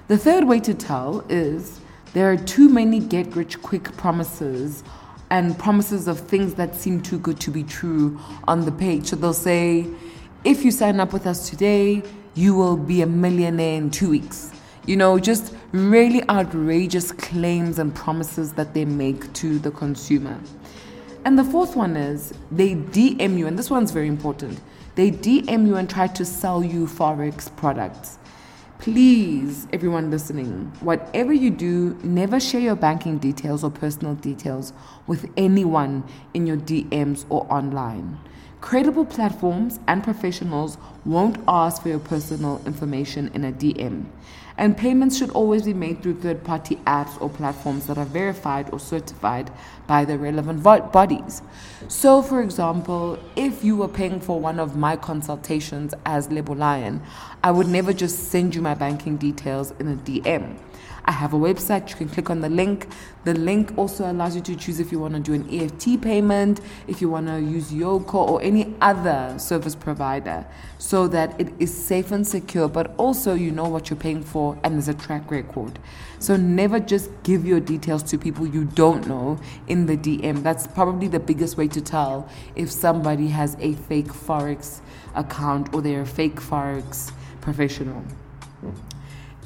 The 0.08 0.16
third 0.16 0.44
way 0.44 0.60
to 0.60 0.72
tell 0.72 1.24
is 1.28 1.78
there 2.14 2.32
are 2.32 2.36
too 2.36 2.70
many 2.70 3.00
get 3.00 3.36
rich 3.36 3.60
quick 3.60 3.96
promises 3.96 4.82
and 5.28 5.56
promises 5.58 6.08
of 6.08 6.18
things 6.20 6.54
that 6.54 6.74
seem 6.74 7.02
too 7.02 7.18
good 7.18 7.38
to 7.40 7.50
be 7.50 7.62
true 7.62 8.18
on 8.48 8.64
the 8.64 8.72
page. 8.72 9.06
So 9.08 9.16
they'll 9.16 9.32
say, 9.32 9.86
if 10.42 10.64
you 10.64 10.70
sign 10.70 10.98
up 11.00 11.12
with 11.12 11.26
us 11.26 11.48
today, 11.48 12.02
you 12.34 12.54
will 12.54 12.76
be 12.76 13.02
a 13.02 13.06
millionaire 13.06 13.76
in 13.76 13.90
two 13.90 14.10
weeks. 14.10 14.52
You 14.86 14.96
know, 14.96 15.18
just 15.18 15.54
really 15.72 16.28
outrageous 16.28 17.12
claims 17.12 17.78
and 17.78 17.94
promises 17.94 18.52
that 18.54 18.74
they 18.74 18.84
make 18.84 19.32
to 19.34 19.58
the 19.58 19.70
consumer. 19.70 20.38
And 21.24 21.38
the 21.38 21.44
fourth 21.44 21.76
one 21.76 21.96
is 21.96 22.32
they 22.50 22.74
DM 22.74 23.36
you, 23.36 23.46
and 23.46 23.58
this 23.58 23.70
one's 23.70 23.90
very 23.90 24.08
important. 24.08 24.60
They 24.94 25.10
DM 25.10 25.66
you 25.66 25.76
and 25.76 25.88
try 25.88 26.06
to 26.06 26.24
sell 26.24 26.64
you 26.64 26.86
Forex 26.86 27.54
products. 27.56 28.18
Please, 28.78 29.66
everyone 29.74 30.10
listening, 30.10 30.72
whatever 30.80 31.34
you 31.34 31.50
do, 31.50 31.98
never 32.02 32.40
share 32.40 32.62
your 32.62 32.76
banking 32.76 33.18
details 33.18 33.62
or 33.62 33.70
personal 33.70 34.14
details 34.14 34.72
with 35.06 35.30
anyone 35.36 36.02
in 36.32 36.46
your 36.46 36.56
DMs 36.56 37.26
or 37.28 37.46
online. 37.52 38.18
Credible 38.60 39.06
platforms 39.06 39.80
and 39.88 40.04
professionals 40.04 40.76
won't 41.06 41.38
ask 41.48 41.82
for 41.82 41.88
your 41.88 41.98
personal 41.98 42.60
information 42.66 43.30
in 43.32 43.44
a 43.44 43.52
DM. 43.52 44.04
And 44.58 44.76
payments 44.76 45.16
should 45.16 45.30
always 45.30 45.62
be 45.62 45.72
made 45.72 46.02
through 46.02 46.20
third 46.20 46.44
party 46.44 46.76
apps 46.86 47.20
or 47.22 47.30
platforms 47.30 47.86
that 47.86 47.96
are 47.96 48.04
verified 48.04 48.68
or 48.70 48.78
certified 48.78 49.50
by 49.86 50.04
the 50.04 50.18
relevant 50.18 50.62
bodies. 50.62 51.40
So, 51.88 52.20
for 52.20 52.42
example, 52.42 53.18
if 53.34 53.64
you 53.64 53.78
were 53.78 53.88
paying 53.88 54.20
for 54.20 54.38
one 54.38 54.60
of 54.60 54.76
my 54.76 54.94
consultations 54.94 55.94
as 56.04 56.30
Lebo 56.30 56.54
Lion, 56.54 57.02
I 57.42 57.52
would 57.52 57.68
never 57.68 57.94
just 57.94 58.28
send 58.28 58.54
you 58.54 58.60
my 58.60 58.74
banking 58.74 59.16
details 59.16 59.72
in 59.80 59.88
a 59.88 59.96
DM. 59.96 60.58
I 61.04 61.12
have 61.12 61.32
a 61.32 61.36
website. 61.38 61.90
You 61.90 61.96
can 61.96 62.08
click 62.08 62.30
on 62.30 62.40
the 62.40 62.48
link. 62.48 62.88
The 63.24 63.34
link 63.34 63.76
also 63.76 64.10
allows 64.10 64.34
you 64.34 64.40
to 64.42 64.56
choose 64.56 64.80
if 64.80 64.90
you 64.90 64.98
want 64.98 65.14
to 65.14 65.20
do 65.20 65.34
an 65.34 65.46
EFT 65.50 66.00
payment, 66.00 66.60
if 66.88 67.00
you 67.00 67.10
want 67.10 67.26
to 67.26 67.38
use 67.40 67.70
Yoco 67.70 68.14
or 68.14 68.42
any 68.42 68.74
other 68.80 69.34
service 69.38 69.74
provider, 69.74 70.46
so 70.78 71.06
that 71.08 71.38
it 71.38 71.52
is 71.58 71.72
safe 71.72 72.12
and 72.12 72.26
secure, 72.26 72.68
but 72.68 72.94
also 72.96 73.34
you 73.34 73.50
know 73.50 73.68
what 73.68 73.90
you're 73.90 73.98
paying 73.98 74.22
for 74.22 74.58
and 74.64 74.74
there's 74.74 74.88
a 74.88 74.94
track 74.94 75.30
record. 75.30 75.78
So 76.18 76.36
never 76.36 76.80
just 76.80 77.10
give 77.22 77.46
your 77.46 77.60
details 77.60 78.02
to 78.04 78.18
people 78.18 78.46
you 78.46 78.64
don't 78.64 79.06
know 79.06 79.38
in 79.68 79.86
the 79.86 79.96
DM. 79.96 80.42
That's 80.42 80.66
probably 80.66 81.08
the 81.08 81.20
biggest 81.20 81.56
way 81.56 81.68
to 81.68 81.80
tell 81.80 82.28
if 82.56 82.70
somebody 82.70 83.28
has 83.28 83.56
a 83.60 83.74
fake 83.74 84.08
Forex 84.08 84.80
account 85.14 85.74
or 85.74 85.82
they're 85.82 86.02
a 86.02 86.06
fake 86.06 86.36
Forex 86.36 87.12
professional. 87.40 88.00
Hmm. 88.60 88.89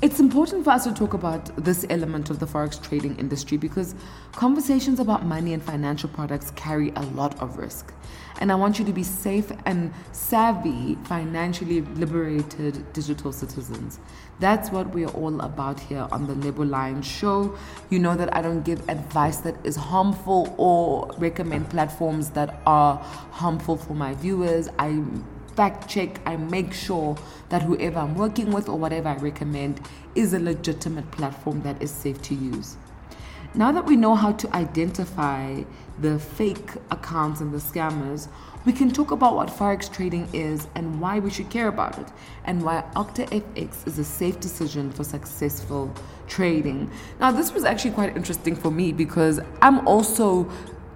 It's 0.04 0.20
important 0.20 0.64
for 0.64 0.70
us 0.72 0.84
to 0.84 0.92
talk 0.92 1.14
about 1.14 1.64
this 1.64 1.86
element 1.88 2.28
of 2.28 2.38
the 2.38 2.44
forex 2.44 2.78
trading 2.78 3.16
industry 3.16 3.56
because 3.56 3.94
conversations 4.32 5.00
about 5.00 5.24
money 5.24 5.54
and 5.54 5.62
financial 5.62 6.10
products 6.10 6.50
carry 6.50 6.92
a 6.94 7.00
lot 7.16 7.40
of 7.40 7.56
risk. 7.56 7.90
And 8.38 8.52
I 8.52 8.54
want 8.54 8.78
you 8.78 8.84
to 8.84 8.92
be 8.92 9.02
safe 9.02 9.50
and 9.64 9.94
savvy, 10.12 10.98
financially 11.04 11.80
liberated 11.80 12.92
digital 12.92 13.32
citizens. 13.32 13.98
That's 14.40 14.70
what 14.70 14.92
we 14.92 15.06
are 15.06 15.12
all 15.12 15.40
about 15.40 15.80
here 15.80 16.06
on 16.12 16.26
the 16.26 16.34
Lebo 16.34 16.64
Lion 16.64 17.00
Show. 17.00 17.56
You 17.88 17.98
know 17.98 18.14
that 18.14 18.36
I 18.36 18.42
don't 18.42 18.62
give 18.62 18.86
advice 18.90 19.38
that 19.38 19.56
is 19.64 19.74
harmful 19.74 20.54
or 20.58 21.10
recommend 21.16 21.70
platforms 21.70 22.28
that 22.32 22.60
are 22.66 22.96
harmful 23.30 23.78
for 23.78 23.94
my 23.94 24.12
viewers. 24.12 24.68
I 24.78 25.02
fact 25.56 25.88
check, 25.88 26.20
I 26.26 26.36
make 26.36 26.72
sure 26.72 27.16
that 27.48 27.62
whoever 27.62 27.98
I'm 28.00 28.14
working 28.14 28.50
with 28.50 28.68
or 28.68 28.78
whatever 28.78 29.08
I 29.08 29.16
recommend 29.16 29.80
is 30.14 30.34
a 30.34 30.38
legitimate 30.38 31.10
platform 31.10 31.62
that 31.62 31.82
is 31.82 31.90
safe 31.90 32.20
to 32.22 32.34
use. 32.34 32.76
Now 33.56 33.70
that 33.70 33.86
we 33.86 33.94
know 33.94 34.16
how 34.16 34.32
to 34.32 34.56
identify 34.56 35.62
the 36.00 36.18
fake 36.18 36.72
accounts 36.90 37.40
and 37.40 37.52
the 37.52 37.58
scammers, 37.58 38.26
we 38.64 38.72
can 38.72 38.90
talk 38.90 39.12
about 39.12 39.36
what 39.36 39.48
Forex 39.48 39.92
trading 39.92 40.28
is 40.32 40.66
and 40.74 41.00
why 41.00 41.20
we 41.20 41.30
should 41.30 41.50
care 41.50 41.68
about 41.68 41.96
it, 41.98 42.08
and 42.46 42.64
why 42.64 42.82
Octa 42.96 43.28
FX 43.28 43.86
is 43.86 43.98
a 43.98 44.04
safe 44.04 44.40
decision 44.40 44.90
for 44.90 45.04
successful 45.04 45.94
trading. 46.26 46.90
Now, 47.20 47.30
this 47.30 47.52
was 47.52 47.64
actually 47.64 47.92
quite 47.92 48.16
interesting 48.16 48.56
for 48.56 48.72
me 48.72 48.90
because 48.90 49.38
I'm 49.62 49.86
also 49.86 50.50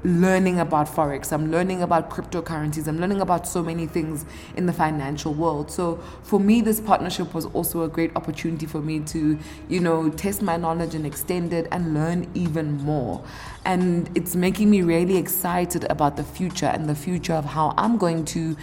learning 0.05 0.61
about 0.61 0.87
forex 0.87 1.33
i'm 1.33 1.51
learning 1.51 1.83
about 1.83 2.09
cryptocurrencies 2.09 2.87
i'm 2.87 3.01
learning 3.01 3.21
about 3.21 3.47
so 3.47 3.63
many 3.63 3.87
things 3.87 4.25
in 4.57 4.67
the 4.67 4.73
financial 4.73 5.35
world. 5.35 5.71
So 5.71 5.97
for 6.23 6.39
me 6.39 6.61
this 6.61 6.81
partnership 6.81 7.35
was 7.35 7.47
also 7.47 7.83
a 7.83 7.89
great 7.89 8.15
opportunity 8.17 8.67
for 8.67 8.81
me 8.81 9.01
to 9.01 9.39
you 9.69 9.81
know 9.81 10.11
test 10.11 10.43
my 10.43 10.57
knowledge 10.57 10.95
and 10.95 11.07
extend 11.07 11.53
it 11.53 11.67
and 11.73 11.95
learn 11.95 12.29
even 12.35 12.73
more. 12.79 13.25
And 13.65 14.11
it's 14.15 14.35
making 14.35 14.71
me 14.71 14.83
really 14.83 15.17
excited 15.17 15.85
about 15.91 16.17
the 16.17 16.25
future 16.25 16.67
and 16.67 16.89
the 16.89 16.95
future 16.95 17.35
of 17.35 17.45
how 17.45 17.75
i'm 17.77 17.99
going 17.99 18.25
to 18.37 18.57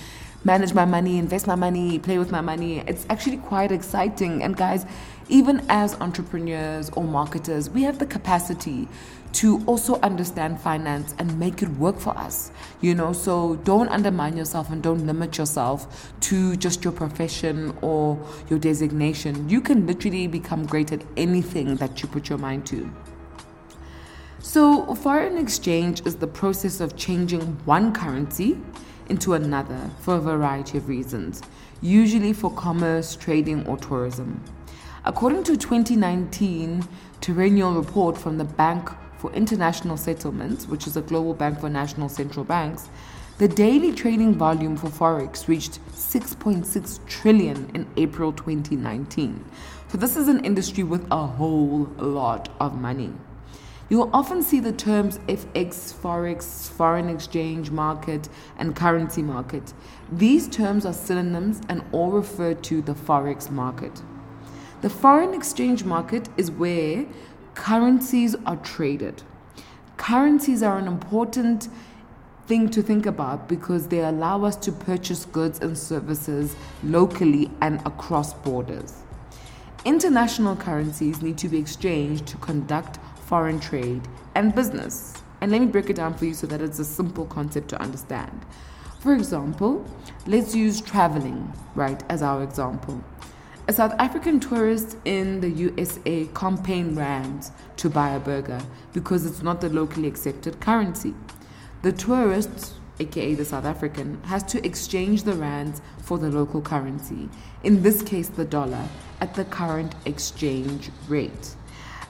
manage 0.44 0.74
my 0.74 0.86
money 0.86 1.18
invest 1.18 1.48
my 1.48 1.56
money 1.56 2.00
play 2.00 2.18
with 2.18 2.32
my 2.32 2.42
money. 2.42 2.80
It's 2.88 3.06
actually 3.10 3.38
quite 3.38 3.72
exciting. 3.72 4.44
And 4.44 4.56
guys 4.56 4.86
even 5.28 5.66
as 5.70 5.96
entrepreneurs 6.02 6.92
or 6.92 7.04
marketers 7.04 7.70
we 7.70 7.82
have 7.84 7.98
the 7.98 8.06
capacity 8.06 8.88
to 9.36 9.62
also 9.66 10.00
understand 10.00 10.62
finance 10.62 11.14
and 11.20 11.38
make 11.38 11.62
it 11.62 11.68
work 11.72 12.00
for 12.00 12.18
us. 12.18 12.52
You 12.80 12.96
know, 12.96 13.12
so 13.12 13.58
don't 13.58 13.90
undermine 13.90 14.38
yourself 14.38 14.70
and 14.70 14.82
don't 14.82 15.06
limit 15.06 15.38
yourself 15.38 16.14
to 16.22 16.56
just 16.56 16.86
your 16.86 16.94
profession 16.94 17.78
or 17.82 18.18
your 18.50 18.60
designation. 18.60 19.50
You 19.50 19.60
can 19.60 19.86
literally 19.86 20.28
become 20.28 20.66
great 20.66 20.94
at 20.94 21.04
anything 21.18 21.76
that 21.76 22.02
you 22.02 22.08
put 22.08 22.30
your 22.30 22.38
mind 22.38 22.66
to. 22.68 22.90
So, 24.40 24.96
foreign 24.96 25.38
exchange 25.38 26.06
is 26.06 26.16
the 26.16 26.28
process 26.28 26.80
of 26.80 26.96
changing 26.96 27.42
one 27.66 27.94
currency 27.94 28.58
into 29.10 29.34
another 29.34 29.90
for 30.00 30.16
a 30.16 30.20
variety 30.20 30.78
of 30.78 30.88
reasons, 30.88 31.42
usually 31.82 32.32
for 32.32 32.52
commerce, 32.52 33.18
trading, 33.18 33.68
or 33.68 33.76
tourism. 33.76 34.42
According 35.04 35.44
to 35.44 35.58
2019 35.58 36.88
triennial 37.22 37.74
report 37.74 38.18
from 38.18 38.38
the 38.38 38.44
Bank 38.44 38.90
for 39.26 39.34
International 39.34 39.98
Settlements, 39.98 40.68
which 40.68 40.86
is 40.86 40.96
a 40.96 41.02
global 41.02 41.34
bank 41.34 41.60
for 41.60 41.70
national 41.70 42.10
central 42.10 42.46
banks, 42.46 42.90
The 43.38 43.50
daily 43.50 43.92
trading 43.92 44.36
volume 44.36 44.78
for 44.78 44.88
Forex 44.88 45.50
reached 45.50 45.82
6.6 45.92 47.06
trillion 47.06 47.70
in 47.74 47.86
April 47.98 48.32
2019. 48.32 49.44
So, 49.90 49.98
this 49.98 50.16
is 50.16 50.30
an 50.30 50.46
industry 50.46 50.86
with 50.86 51.06
a 51.12 51.28
whole 51.28 51.90
lot 51.98 52.48
of 52.62 52.80
money. 52.80 53.12
You 53.90 53.98
will 53.98 54.10
often 54.14 54.42
see 54.42 54.62
the 54.62 54.72
terms 54.72 55.18
FX, 55.28 55.94
Forex, 55.94 56.70
foreign 56.70 57.10
exchange 57.10 57.72
market, 57.72 58.30
and 58.58 58.74
currency 58.74 59.22
market. 59.22 59.74
These 60.10 60.48
terms 60.48 60.86
are 60.86 60.94
synonyms 60.94 61.60
and 61.68 61.84
all 61.92 62.12
refer 62.12 62.54
to 62.54 62.82
the 62.82 62.94
Forex 62.94 63.52
market. 63.52 64.02
The 64.82 64.90
foreign 64.90 65.34
exchange 65.34 65.84
market 65.84 66.30
is 66.38 66.52
where 66.52 67.06
currencies 67.56 68.36
are 68.46 68.58
traded. 68.58 69.24
Currencies 69.98 70.62
are 70.62 70.78
an 70.78 70.88
important 70.88 71.70
thing 72.48 72.70
to 72.70 72.84
think 72.84 73.08
about 73.08 73.50
because 73.50 73.88
they 73.88 74.02
allow 74.02 74.44
us 74.44 74.56
to 74.58 74.72
purchase 74.72 75.26
goods 75.26 75.60
and 75.62 75.76
services 75.76 76.56
locally 76.84 77.50
and 77.62 77.80
across 77.88 78.34
borders. 78.34 79.02
International 79.84 80.56
currencies 80.56 81.22
need 81.22 81.38
to 81.40 81.50
be 81.50 81.58
exchanged 81.58 82.28
to 82.28 82.38
conduct 82.38 83.00
foreign 83.26 83.60
trade, 83.60 84.02
and 84.36 84.54
business. 84.54 85.14
And 85.42 85.52
let 85.52 85.62
me 85.62 85.68
break 85.68 85.90
it 85.90 85.96
down 85.96 86.14
for 86.14 86.26
you 86.26 86.34
so 86.34 86.48
that 86.48 86.62
it's 86.62 86.80
a 86.80 86.86
simple 86.86 87.26
concept 87.26 87.70
to 87.70 87.82
understand. 87.82 88.46
For 89.00 89.14
example, 89.14 89.86
let's 90.26 90.56
use 90.56 90.82
traveling, 90.82 91.52
right, 91.76 92.02
as 92.10 92.22
our 92.22 92.44
example. 92.44 93.04
A 93.68 93.74
South 93.74 93.96
African 93.98 94.40
tourist 94.40 94.96
in 95.06 95.42
the 95.42 95.50
USA 95.50 96.28
in 96.36 96.96
rands 96.96 97.52
to 97.78 97.90
buy 97.90 98.10
a 98.10 98.20
burger 98.20 98.62
because 98.94 99.26
it's 99.26 99.42
not 99.42 99.60
the 99.60 99.70
locally 99.70 100.08
accepted 100.08 100.60
currency. 100.60 101.16
The 101.82 101.92
tourist, 101.92 102.76
aka 103.00 103.34
the 103.34 103.44
South 103.44 103.66
African, 103.66 104.22
has 104.26 104.44
to 104.44 104.64
exchange 104.64 105.24
the 105.24 105.34
rands 105.34 105.82
for 105.98 106.20
the 106.20 106.30
local 106.30 106.62
currency, 106.62 107.28
in 107.64 107.82
this 107.82 108.04
case 108.04 108.28
the 108.28 108.46
dollar, 108.46 108.88
at 109.20 109.34
the 109.34 109.46
current 109.46 109.96
exchange 110.06 110.92
rate. 111.08 111.56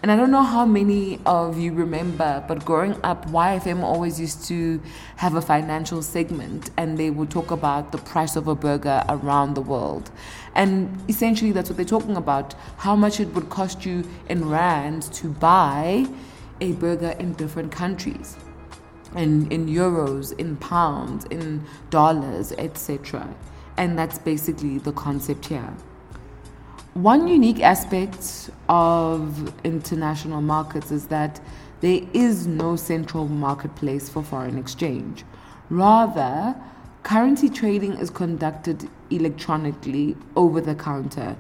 And 0.06 0.12
I 0.12 0.18
don't 0.18 0.30
know 0.30 0.44
how 0.44 0.68
many 0.68 1.20
of 1.26 1.58
you 1.58 1.74
remember, 1.74 2.46
but 2.48 2.64
growing 2.64 2.96
up, 3.04 3.26
YFM 3.32 3.82
always 3.82 4.20
used 4.20 4.46
to 4.50 4.80
have 5.16 5.34
a 5.34 5.42
financial 5.42 6.04
segment 6.04 6.70
and 6.78 6.96
they 6.96 7.10
would 7.10 7.32
talk 7.32 7.50
about 7.50 7.92
the 7.92 7.98
price 7.98 8.36
of 8.36 8.48
a 8.48 8.54
burger 8.54 9.04
around 9.10 9.56
the 9.56 9.64
world. 9.64 10.12
And 10.54 10.96
essentially, 11.10 11.52
that's 11.52 11.72
what 11.72 11.78
they're 11.78 11.86
talking 11.88 12.18
about 12.18 12.54
how 12.78 12.96
much 12.96 13.20
it 13.20 13.34
would 13.34 13.50
cost 13.50 13.84
you 13.84 14.08
in 14.30 14.48
rands 14.48 15.10
to 15.22 15.30
buy 15.30 16.06
a 16.62 16.74
burger 16.74 17.16
in 17.18 17.34
different 17.34 17.72
countries. 17.72 18.38
In, 19.16 19.52
in 19.52 19.66
euros, 19.66 20.38
in 20.38 20.56
pounds, 20.58 21.26
in 21.32 21.66
dollars, 21.90 22.52
etc. 22.60 23.28
And 23.76 23.98
that's 23.98 24.20
basically 24.20 24.78
the 24.78 24.92
concept 24.92 25.48
here. 25.48 25.74
One 26.96 27.28
unique 27.28 27.60
aspect 27.60 28.50
of 28.70 29.54
international 29.66 30.40
markets 30.40 30.92
is 30.92 31.08
that 31.08 31.42
there 31.82 32.00
is 32.14 32.48
no 32.48 32.78
central 32.78 33.28
marketplace 33.28 34.08
for 34.08 34.24
foreign 34.24 34.58
exchange. 34.58 35.26
Rather, 35.70 36.56
currency 37.04 37.50
trading 37.50 37.98
is 37.98 38.10
conducted 38.10 38.90
electronically 39.10 40.16
over 40.38 40.62
the 40.62 40.74
counter, 40.74 41.36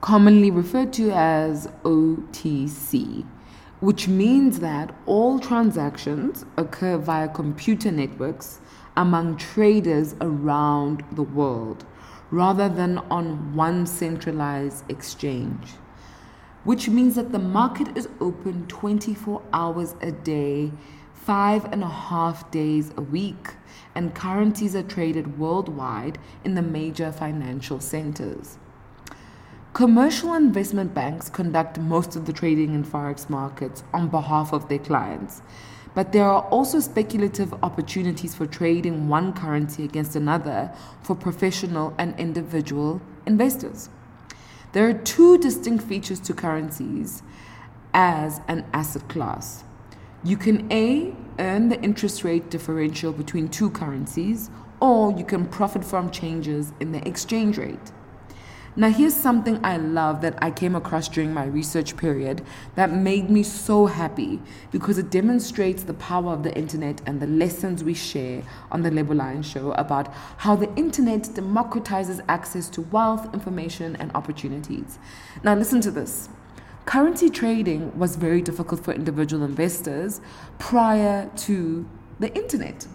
commonly 0.00 0.50
referred 0.50 0.94
to 0.94 1.10
as 1.10 1.66
OTC, 1.84 3.26
which 3.80 4.08
means 4.08 4.60
that 4.60 4.94
all 5.04 5.38
transactions 5.38 6.46
occur 6.56 6.96
via 6.96 7.28
computer 7.28 7.92
networks 7.92 8.60
among 8.96 9.36
traders 9.36 10.14
around 10.22 11.04
the 11.12 11.24
world 11.24 11.84
rather 12.30 12.68
than 12.68 12.98
on 13.10 13.54
one 13.54 13.86
centralized 13.86 14.88
exchange, 14.90 15.72
which 16.64 16.88
means 16.88 17.14
that 17.16 17.32
the 17.32 17.38
market 17.38 17.96
is 17.96 18.08
open 18.20 18.66
24 18.66 19.42
hours 19.52 19.94
a 20.00 20.12
day, 20.12 20.70
five 21.14 21.64
and 21.72 21.82
a 21.82 21.88
half 21.88 22.50
days 22.50 22.92
a 22.96 23.02
week, 23.02 23.54
and 23.94 24.14
currencies 24.14 24.76
are 24.76 24.82
traded 24.82 25.38
worldwide 25.38 26.18
in 26.44 26.54
the 26.54 26.62
major 26.62 27.10
financial 27.10 27.80
centers. 27.80 28.58
Commercial 29.72 30.34
investment 30.34 30.92
banks 30.92 31.30
conduct 31.30 31.78
most 31.78 32.16
of 32.16 32.26
the 32.26 32.32
trading 32.32 32.74
in 32.74 32.84
forex 32.84 33.30
markets 33.30 33.84
on 33.94 34.08
behalf 34.08 34.52
of 34.52 34.68
their 34.68 34.80
clients. 34.80 35.42
But 35.94 36.12
there 36.12 36.24
are 36.24 36.42
also 36.48 36.80
speculative 36.80 37.52
opportunities 37.62 38.34
for 38.34 38.46
trading 38.46 39.08
one 39.08 39.32
currency 39.32 39.84
against 39.84 40.14
another 40.14 40.72
for 41.02 41.16
professional 41.16 41.94
and 41.98 42.18
individual 42.18 43.00
investors. 43.26 43.88
There 44.72 44.88
are 44.88 44.94
two 44.94 45.38
distinct 45.38 45.84
features 45.84 46.20
to 46.20 46.32
currencies 46.32 47.22
as 47.92 48.40
an 48.46 48.64
asset 48.72 49.08
class. 49.08 49.64
You 50.22 50.36
can 50.36 50.70
A, 50.70 51.14
earn 51.38 51.70
the 51.70 51.80
interest 51.80 52.22
rate 52.22 52.50
differential 52.50 53.12
between 53.12 53.48
two 53.48 53.70
currencies, 53.70 54.50
or 54.78 55.12
you 55.12 55.24
can 55.24 55.46
profit 55.46 55.84
from 55.84 56.10
changes 56.10 56.72
in 56.78 56.92
the 56.92 57.06
exchange 57.08 57.58
rate. 57.58 57.92
Now, 58.76 58.88
here's 58.88 59.16
something 59.16 59.58
I 59.64 59.78
love 59.78 60.20
that 60.20 60.40
I 60.40 60.52
came 60.52 60.76
across 60.76 61.08
during 61.08 61.34
my 61.34 61.44
research 61.44 61.96
period 61.96 62.44
that 62.76 62.92
made 62.92 63.28
me 63.28 63.42
so 63.42 63.86
happy 63.86 64.40
because 64.70 64.96
it 64.96 65.10
demonstrates 65.10 65.82
the 65.82 65.94
power 65.94 66.32
of 66.32 66.44
the 66.44 66.56
internet 66.56 67.00
and 67.04 67.20
the 67.20 67.26
lessons 67.26 67.82
we 67.82 67.94
share 67.94 68.44
on 68.70 68.82
the 68.82 68.90
Lebo 68.92 69.14
Lion 69.14 69.42
Show 69.42 69.72
about 69.72 70.14
how 70.36 70.54
the 70.54 70.72
internet 70.76 71.22
democratizes 71.22 72.24
access 72.28 72.68
to 72.68 72.82
wealth, 72.82 73.34
information, 73.34 73.96
and 73.96 74.12
opportunities. 74.14 75.00
Now, 75.42 75.56
listen 75.56 75.80
to 75.80 75.90
this. 75.90 76.28
Currency 76.84 77.28
trading 77.28 77.98
was 77.98 78.14
very 78.14 78.40
difficult 78.40 78.84
for 78.84 78.94
individual 78.94 79.42
investors 79.42 80.20
prior 80.60 81.28
to 81.38 81.88
the 82.20 82.32
internet. 82.36 82.86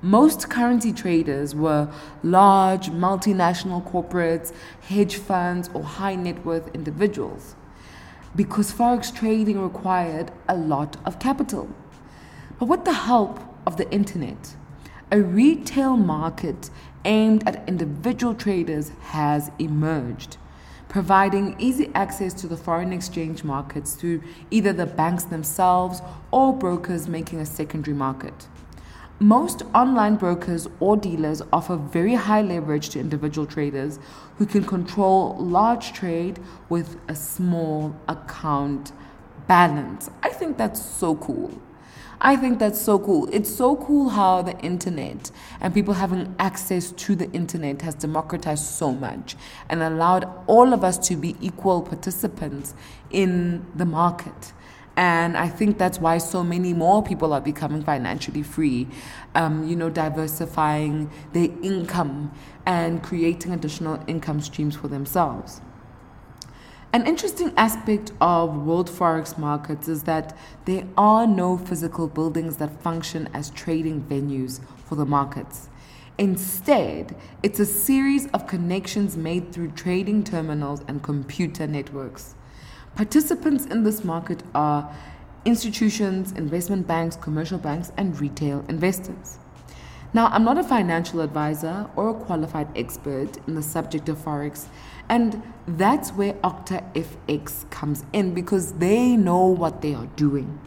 Most 0.00 0.48
currency 0.48 0.92
traders 0.92 1.56
were 1.56 1.92
large 2.22 2.90
multinational 2.90 3.84
corporates, 3.84 4.52
hedge 4.82 5.16
funds, 5.16 5.68
or 5.74 5.82
high 5.82 6.14
net 6.14 6.44
worth 6.44 6.72
individuals 6.72 7.56
because 8.36 8.72
forex 8.72 9.12
trading 9.12 9.60
required 9.60 10.30
a 10.48 10.56
lot 10.56 10.96
of 11.04 11.18
capital. 11.18 11.68
But 12.58 12.66
with 12.66 12.84
the 12.84 12.92
help 12.92 13.40
of 13.66 13.76
the 13.76 13.90
internet, 13.90 14.54
a 15.10 15.20
retail 15.20 15.96
market 15.96 16.70
aimed 17.04 17.46
at 17.48 17.68
individual 17.68 18.34
traders 18.34 18.92
has 19.00 19.50
emerged, 19.58 20.36
providing 20.88 21.56
easy 21.58 21.90
access 21.94 22.32
to 22.34 22.46
the 22.46 22.56
foreign 22.56 22.92
exchange 22.92 23.42
markets 23.42 23.94
through 23.94 24.22
either 24.50 24.72
the 24.72 24.86
banks 24.86 25.24
themselves 25.24 26.02
or 26.30 26.56
brokers 26.56 27.08
making 27.08 27.40
a 27.40 27.46
secondary 27.46 27.96
market. 27.96 28.46
Most 29.20 29.64
online 29.74 30.14
brokers 30.14 30.68
or 30.78 30.96
dealers 30.96 31.42
offer 31.52 31.74
very 31.74 32.14
high 32.14 32.40
leverage 32.40 32.90
to 32.90 33.00
individual 33.00 33.48
traders 33.48 33.98
who 34.36 34.46
can 34.46 34.62
control 34.62 35.36
large 35.40 35.92
trade 35.92 36.38
with 36.68 36.96
a 37.08 37.16
small 37.16 37.96
account 38.06 38.92
balance. 39.48 40.08
I 40.22 40.28
think 40.28 40.56
that's 40.56 40.80
so 40.80 41.16
cool. 41.16 41.50
I 42.20 42.36
think 42.36 42.60
that's 42.60 42.80
so 42.80 43.00
cool. 43.00 43.28
It's 43.32 43.52
so 43.52 43.74
cool 43.74 44.10
how 44.10 44.42
the 44.42 44.56
internet 44.60 45.32
and 45.60 45.74
people 45.74 45.94
having 45.94 46.36
access 46.38 46.92
to 46.92 47.16
the 47.16 47.28
internet 47.32 47.82
has 47.82 47.96
democratized 47.96 48.66
so 48.66 48.92
much 48.92 49.34
and 49.68 49.82
allowed 49.82 50.28
all 50.46 50.72
of 50.72 50.84
us 50.84 50.96
to 51.08 51.16
be 51.16 51.34
equal 51.40 51.82
participants 51.82 52.72
in 53.10 53.66
the 53.74 53.84
market. 53.84 54.52
And 54.98 55.36
I 55.36 55.48
think 55.48 55.78
that's 55.78 56.00
why 56.00 56.18
so 56.18 56.42
many 56.42 56.74
more 56.74 57.04
people 57.04 57.32
are 57.32 57.40
becoming 57.40 57.84
financially 57.84 58.42
free, 58.42 58.88
um, 59.36 59.64
you 59.68 59.76
know, 59.76 59.88
diversifying 59.88 61.08
their 61.32 61.50
income 61.62 62.32
and 62.66 63.00
creating 63.00 63.52
additional 63.52 64.02
income 64.08 64.40
streams 64.40 64.74
for 64.74 64.88
themselves. 64.88 65.60
An 66.92 67.06
interesting 67.06 67.52
aspect 67.56 68.10
of 68.20 68.66
world 68.66 68.90
forex 68.90 69.38
markets 69.38 69.86
is 69.86 70.02
that 70.02 70.36
there 70.64 70.84
are 70.96 71.28
no 71.28 71.56
physical 71.56 72.08
buildings 72.08 72.56
that 72.56 72.82
function 72.82 73.28
as 73.32 73.50
trading 73.50 74.02
venues 74.02 74.58
for 74.84 74.96
the 74.96 75.06
markets. 75.06 75.68
Instead, 76.18 77.14
it's 77.44 77.60
a 77.60 77.66
series 77.66 78.26
of 78.32 78.48
connections 78.48 79.16
made 79.16 79.52
through 79.52 79.70
trading 79.70 80.24
terminals 80.24 80.82
and 80.88 81.04
computer 81.04 81.68
networks. 81.68 82.34
Participants 82.94 83.66
in 83.66 83.84
this 83.84 84.04
market 84.04 84.42
are 84.54 84.94
institutions, 85.44 86.32
investment 86.32 86.86
banks, 86.86 87.16
commercial 87.16 87.58
banks, 87.58 87.92
and 87.96 88.20
retail 88.20 88.64
investors. 88.68 89.38
Now, 90.14 90.28
I'm 90.28 90.42
not 90.42 90.56
a 90.56 90.64
financial 90.64 91.20
advisor 91.20 91.88
or 91.94 92.08
a 92.08 92.14
qualified 92.14 92.68
expert 92.76 93.36
in 93.46 93.54
the 93.54 93.62
subject 93.62 94.08
of 94.08 94.16
Forex, 94.18 94.66
and 95.08 95.42
that's 95.66 96.10
where 96.10 96.32
Octa 96.34 96.82
FX 96.94 97.70
comes 97.70 98.04
in 98.12 98.32
because 98.32 98.72
they 98.74 99.16
know 99.16 99.44
what 99.44 99.82
they 99.82 99.94
are 99.94 100.06
doing. 100.16 100.58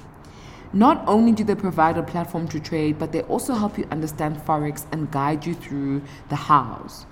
Not 0.74 1.04
only 1.08 1.32
do 1.32 1.44
they 1.44 1.56
provide 1.56 1.98
a 1.98 2.04
platform 2.04 2.48
to 2.50 2.60
trade, 2.60 2.98
but 2.98 3.12
they 3.12 3.24
also 3.24 3.56
help 3.56 3.78
you 3.78 3.88
understand 3.92 4.38
Forex 4.38 4.86
and 4.92 5.12
guide 5.12 5.46
you 5.46 5.54
through 5.54 6.04
the 6.30 6.36
hows. 6.36 7.06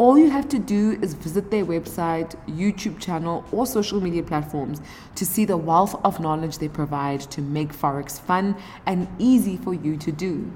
All 0.00 0.16
you 0.16 0.30
have 0.30 0.48
to 0.48 0.58
do 0.58 0.98
is 1.02 1.12
visit 1.12 1.50
their 1.50 1.66
website, 1.66 2.34
YouTube 2.48 2.98
channel, 2.98 3.44
or 3.52 3.66
social 3.66 4.00
media 4.00 4.22
platforms 4.22 4.80
to 5.14 5.26
see 5.26 5.44
the 5.44 5.58
wealth 5.58 5.94
of 6.06 6.20
knowledge 6.20 6.56
they 6.56 6.68
provide 6.68 7.20
to 7.32 7.42
make 7.42 7.70
Forex 7.70 8.18
fun 8.18 8.56
and 8.86 9.06
easy 9.18 9.58
for 9.58 9.74
you 9.74 9.98
to 9.98 10.10
do. 10.10 10.50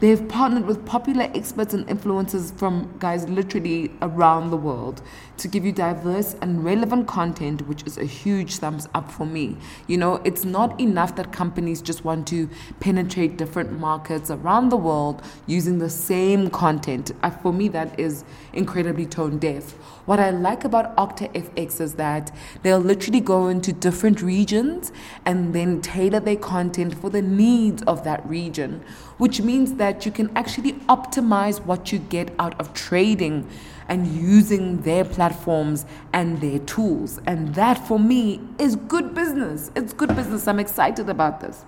They 0.00 0.10
have 0.10 0.28
partnered 0.28 0.66
with 0.66 0.84
popular 0.84 1.30
experts 1.34 1.72
and 1.72 1.86
influencers 1.86 2.54
from 2.54 2.94
guys 2.98 3.26
literally 3.26 3.90
around 4.02 4.50
the 4.50 4.58
world 4.58 5.00
to 5.42 5.48
give 5.48 5.64
you 5.64 5.72
diverse 5.72 6.36
and 6.40 6.64
relevant 6.64 7.06
content, 7.08 7.66
which 7.66 7.82
is 7.82 7.98
a 7.98 8.04
huge 8.04 8.56
thumbs 8.58 8.88
up 8.94 9.10
for 9.10 9.26
me. 9.26 9.56
You 9.88 9.98
know, 9.98 10.16
it's 10.24 10.44
not 10.44 10.80
enough 10.80 11.16
that 11.16 11.32
companies 11.32 11.82
just 11.82 12.04
want 12.04 12.28
to 12.28 12.48
penetrate 12.78 13.36
different 13.36 13.78
markets 13.78 14.30
around 14.30 14.68
the 14.68 14.76
world 14.76 15.20
using 15.46 15.78
the 15.78 15.90
same 15.90 16.48
content. 16.48 17.10
Uh, 17.22 17.30
for 17.30 17.52
me, 17.52 17.68
that 17.68 17.98
is 17.98 18.24
incredibly 18.52 19.04
tone 19.04 19.38
deaf. 19.38 19.72
What 20.06 20.20
I 20.20 20.30
like 20.30 20.64
about 20.64 20.96
OctaFX 20.96 21.80
is 21.80 21.94
that 21.94 22.34
they'll 22.62 22.78
literally 22.78 23.20
go 23.20 23.48
into 23.48 23.72
different 23.72 24.22
regions 24.22 24.92
and 25.24 25.54
then 25.54 25.80
tailor 25.80 26.20
their 26.20 26.36
content 26.36 26.94
for 26.94 27.10
the 27.10 27.22
needs 27.22 27.82
of 27.82 28.04
that 28.04 28.28
region, 28.28 28.82
which 29.18 29.40
means 29.40 29.74
that 29.74 30.06
you 30.06 30.12
can 30.12 30.30
actually 30.36 30.72
optimize 30.88 31.64
what 31.64 31.92
you 31.92 31.98
get 31.98 32.32
out 32.38 32.58
of 32.60 32.74
trading 32.74 33.48
and 33.88 34.06
using 34.06 34.82
their 34.82 35.04
platforms 35.04 35.86
and 36.12 36.40
their 36.40 36.58
tools. 36.60 37.20
And 37.26 37.54
that 37.54 37.78
for 37.86 37.98
me 37.98 38.40
is 38.58 38.76
good 38.76 39.14
business. 39.14 39.70
It's 39.74 39.92
good 39.92 40.14
business. 40.14 40.46
I'm 40.48 40.60
excited 40.60 41.08
about 41.08 41.40
this. 41.40 41.64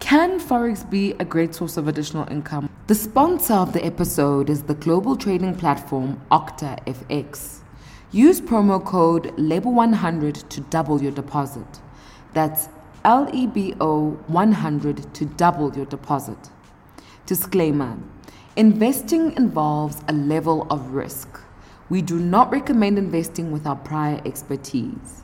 Can 0.00 0.40
Forex 0.40 0.88
be 0.88 1.12
a 1.18 1.24
great 1.24 1.54
source 1.54 1.76
of 1.76 1.88
additional 1.88 2.26
income? 2.30 2.70
The 2.86 2.94
sponsor 2.94 3.54
of 3.54 3.72
the 3.72 3.84
episode 3.84 4.48
is 4.48 4.62
the 4.62 4.74
global 4.74 5.16
trading 5.16 5.54
platform 5.54 6.20
OctaFX. 6.30 7.60
Use 8.10 8.40
promo 8.40 8.82
code 8.82 9.36
LEBO100 9.36 10.48
to 10.48 10.60
double 10.62 11.02
your 11.02 11.12
deposit. 11.12 11.66
That's 12.32 12.70
L 13.04 13.28
E 13.34 13.46
B 13.46 13.74
O 13.80 14.10
100 14.28 15.14
to 15.14 15.24
double 15.26 15.76
your 15.76 15.84
deposit. 15.84 16.38
Disclaimer 17.26 17.98
Investing 18.58 19.36
involves 19.36 19.98
a 20.08 20.12
level 20.12 20.66
of 20.68 20.90
risk. 20.92 21.40
We 21.88 22.02
do 22.02 22.18
not 22.18 22.50
recommend 22.50 22.98
investing 22.98 23.52
without 23.52 23.84
prior 23.84 24.20
expertise. 24.26 25.22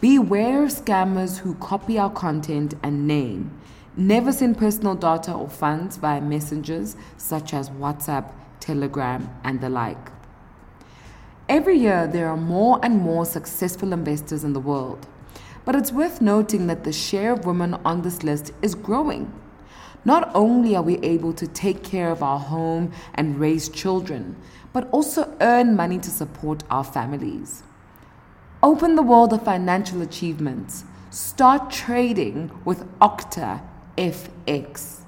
Beware 0.00 0.64
of 0.64 0.70
scammers 0.70 1.38
who 1.38 1.54
copy 1.54 1.96
our 1.96 2.10
content 2.10 2.74
and 2.82 3.06
name 3.06 3.56
Never 3.96 4.32
send 4.32 4.58
personal 4.58 4.96
data 4.96 5.32
or 5.32 5.48
funds 5.48 5.96
via 5.96 6.20
messengers 6.20 6.96
such 7.16 7.54
as 7.54 7.70
WhatsApp, 7.70 8.32
Telegram, 8.58 9.30
and 9.44 9.60
the 9.60 9.68
like. 9.68 10.10
Every 11.48 11.78
year, 11.78 12.08
there 12.08 12.28
are 12.28 12.36
more 12.36 12.80
and 12.82 12.98
more 12.98 13.24
successful 13.26 13.92
investors 13.92 14.42
in 14.42 14.54
the 14.54 14.60
world. 14.60 15.06
But 15.64 15.76
it's 15.76 15.92
worth 15.92 16.20
noting 16.20 16.66
that 16.66 16.82
the 16.82 16.92
share 16.92 17.32
of 17.32 17.46
women 17.46 17.74
on 17.84 18.02
this 18.02 18.24
list 18.24 18.50
is 18.60 18.74
growing. 18.74 19.32
Not 20.06 20.30
only 20.36 20.76
are 20.76 20.84
we 20.84 20.98
able 20.98 21.32
to 21.32 21.48
take 21.48 21.82
care 21.82 22.12
of 22.12 22.22
our 22.22 22.38
home 22.38 22.92
and 23.14 23.40
raise 23.40 23.68
children, 23.68 24.36
but 24.72 24.88
also 24.92 25.36
earn 25.40 25.74
money 25.74 25.98
to 25.98 26.10
support 26.10 26.62
our 26.70 26.84
families. 26.84 27.64
Open 28.62 28.94
the 28.94 29.02
world 29.02 29.32
of 29.32 29.42
financial 29.42 30.02
achievements. 30.02 30.84
Start 31.10 31.72
trading 31.72 32.52
with 32.64 32.86
Octa 33.00 33.62
FX. 33.98 35.00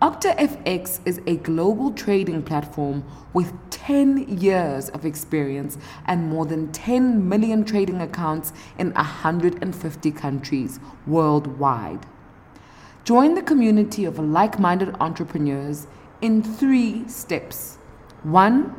OctaFX 0.00 1.00
is 1.04 1.20
a 1.26 1.34
global 1.38 1.90
trading 1.90 2.44
platform 2.44 3.02
with 3.32 3.52
10 3.70 4.38
years 4.38 4.90
of 4.90 5.04
experience 5.04 5.76
and 6.06 6.28
more 6.28 6.46
than 6.46 6.70
10 6.70 7.28
million 7.28 7.64
trading 7.64 8.00
accounts 8.00 8.52
in 8.78 8.92
150 8.92 10.10
countries 10.12 10.78
worldwide. 11.04 12.06
Join 13.04 13.34
the 13.34 13.42
community 13.42 14.06
of 14.06 14.18
like 14.18 14.58
minded 14.58 14.96
entrepreneurs 14.98 15.86
in 16.22 16.42
three 16.42 17.06
steps. 17.06 17.76
One, 18.22 18.74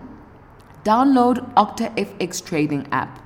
download 0.84 1.54
OctaFX 1.54 2.44
trading 2.44 2.88
app. 2.92 3.24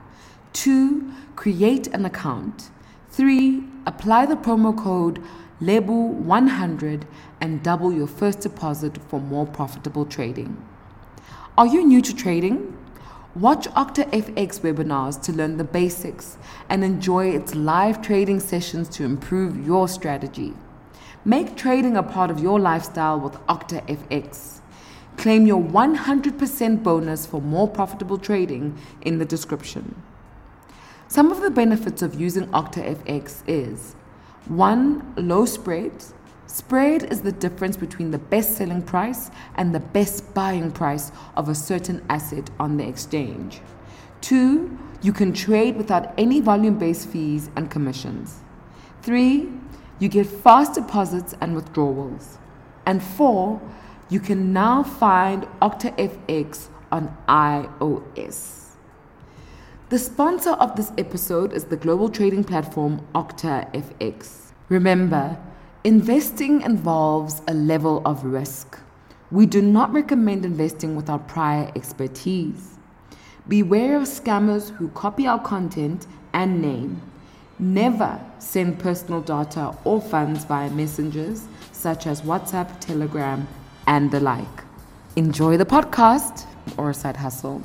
Two, 0.52 1.14
create 1.38 1.88
an 1.88 2.04
account. 2.04 2.70
Three, 3.08 3.64
apply 3.86 4.26
the 4.26 4.36
promo 4.36 4.78
code 4.78 5.24
LEBO 5.62 5.94
100 5.94 7.08
and 7.40 7.64
double 7.64 7.94
your 7.94 8.08
first 8.08 8.42
deposit 8.42 8.98
for 9.08 9.22
more 9.22 9.46
profitable 9.46 10.06
trading. 10.06 10.62
Are 11.58 11.68
you 11.68 11.88
new 11.88 12.02
to 12.02 12.14
trading? 12.14 12.78
Watch 13.36 13.70
OctaFX 13.70 14.60
webinars 14.60 15.22
to 15.22 15.32
learn 15.32 15.56
the 15.56 15.64
basics 15.64 16.38
and 16.68 16.84
enjoy 16.84 17.30
its 17.30 17.56
live 17.56 18.02
trading 18.02 18.42
sessions 18.42 18.90
to 18.90 19.06
improve 19.06 19.66
your 19.66 19.88
strategy. 19.88 20.56
Make 21.26 21.58
trading 21.58 21.98
a 21.98 22.04
part 22.04 22.32
of 22.32 22.40
your 22.40 22.60
lifestyle 22.60 23.20
with 23.20 23.34
OctaFX. 23.48 24.62
Claim 25.18 25.46
your 25.46 25.62
100% 25.62 26.82
bonus 26.82 27.26
for 27.26 27.42
more 27.42 27.68
profitable 27.68 28.18
trading 28.18 28.78
in 29.02 29.18
the 29.18 29.26
description. 29.26 30.02
Some 31.10 31.30
of 31.32 31.42
the 31.42 31.50
benefits 31.52 32.02
of 32.02 32.20
using 32.20 32.48
OctaFX 32.48 33.44
is 33.48 33.96
one, 34.46 35.14
low 35.18 35.46
spread. 35.46 35.92
Spread 36.48 37.04
is 37.12 37.22
the 37.22 37.34
difference 37.34 37.76
between 37.76 38.12
the 38.12 38.18
best 38.18 38.56
selling 38.56 38.82
price 38.82 39.30
and 39.56 39.76
the 39.76 39.82
best 39.82 40.34
buying 40.34 40.72
price 40.72 41.12
of 41.36 41.50
a 41.50 41.56
certain 41.56 42.02
asset 42.10 42.50
on 42.60 42.78
the 42.78 42.88
exchange. 42.88 43.60
Two, 44.22 44.78
you 45.02 45.12
can 45.12 45.34
trade 45.34 45.76
without 45.76 46.14
any 46.18 46.40
volume 46.40 46.80
based 46.80 47.10
fees 47.10 47.50
and 47.58 47.70
commissions. 47.70 48.40
Three, 49.02 49.50
you 50.00 50.08
get 50.10 50.26
fast 50.26 50.76
deposits 50.76 51.36
and 51.42 51.56
withdrawals. 51.56 52.38
And 52.86 53.04
four, 53.04 53.62
you 54.10 54.20
can 54.20 54.54
now 54.54 54.82
find 54.82 55.44
OctaFX 55.62 56.68
on 56.92 57.16
iOS. 57.28 58.60
The 59.90 60.00
sponsor 60.00 60.52
of 60.52 60.76
this 60.76 60.92
episode 60.98 61.54
is 61.54 61.66
the 61.66 61.78
global 61.78 62.10
trading 62.10 62.44
platform 62.44 63.06
OctaFX. 63.14 64.52
Remember, 64.70 65.38
investing 65.84 66.62
involves 66.62 67.42
a 67.48 67.54
level 67.54 68.02
of 68.06 68.24
risk. 68.24 68.80
We 69.32 69.46
do 69.46 69.62
not 69.62 69.92
recommend 69.92 70.46
investing 70.46 70.96
without 70.96 71.28
prior 71.28 71.72
expertise. 71.76 72.78
Beware 73.48 73.98
of 73.98 74.04
scammers 74.04 74.70
who 74.70 74.90
copy 74.90 75.28
our 75.28 75.40
content 75.40 76.08
and 76.34 76.62
name. 76.62 77.02
Never 77.62 78.18
send 78.40 78.80
personal 78.80 79.20
data 79.20 79.76
or 79.84 80.00
funds 80.00 80.46
via 80.46 80.70
messengers 80.70 81.46
such 81.74 82.08
as 82.08 82.22
WhatsApp, 82.22 82.80
Telegram, 82.80 83.50
and 83.86 84.10
the 84.12 84.22
like. 84.22 84.64
Enjoy 85.18 85.58
the 85.58 85.66
podcast 85.66 86.46
or 86.78 86.90
a 86.90 86.94
side 86.94 87.18
hustle. 87.18 87.62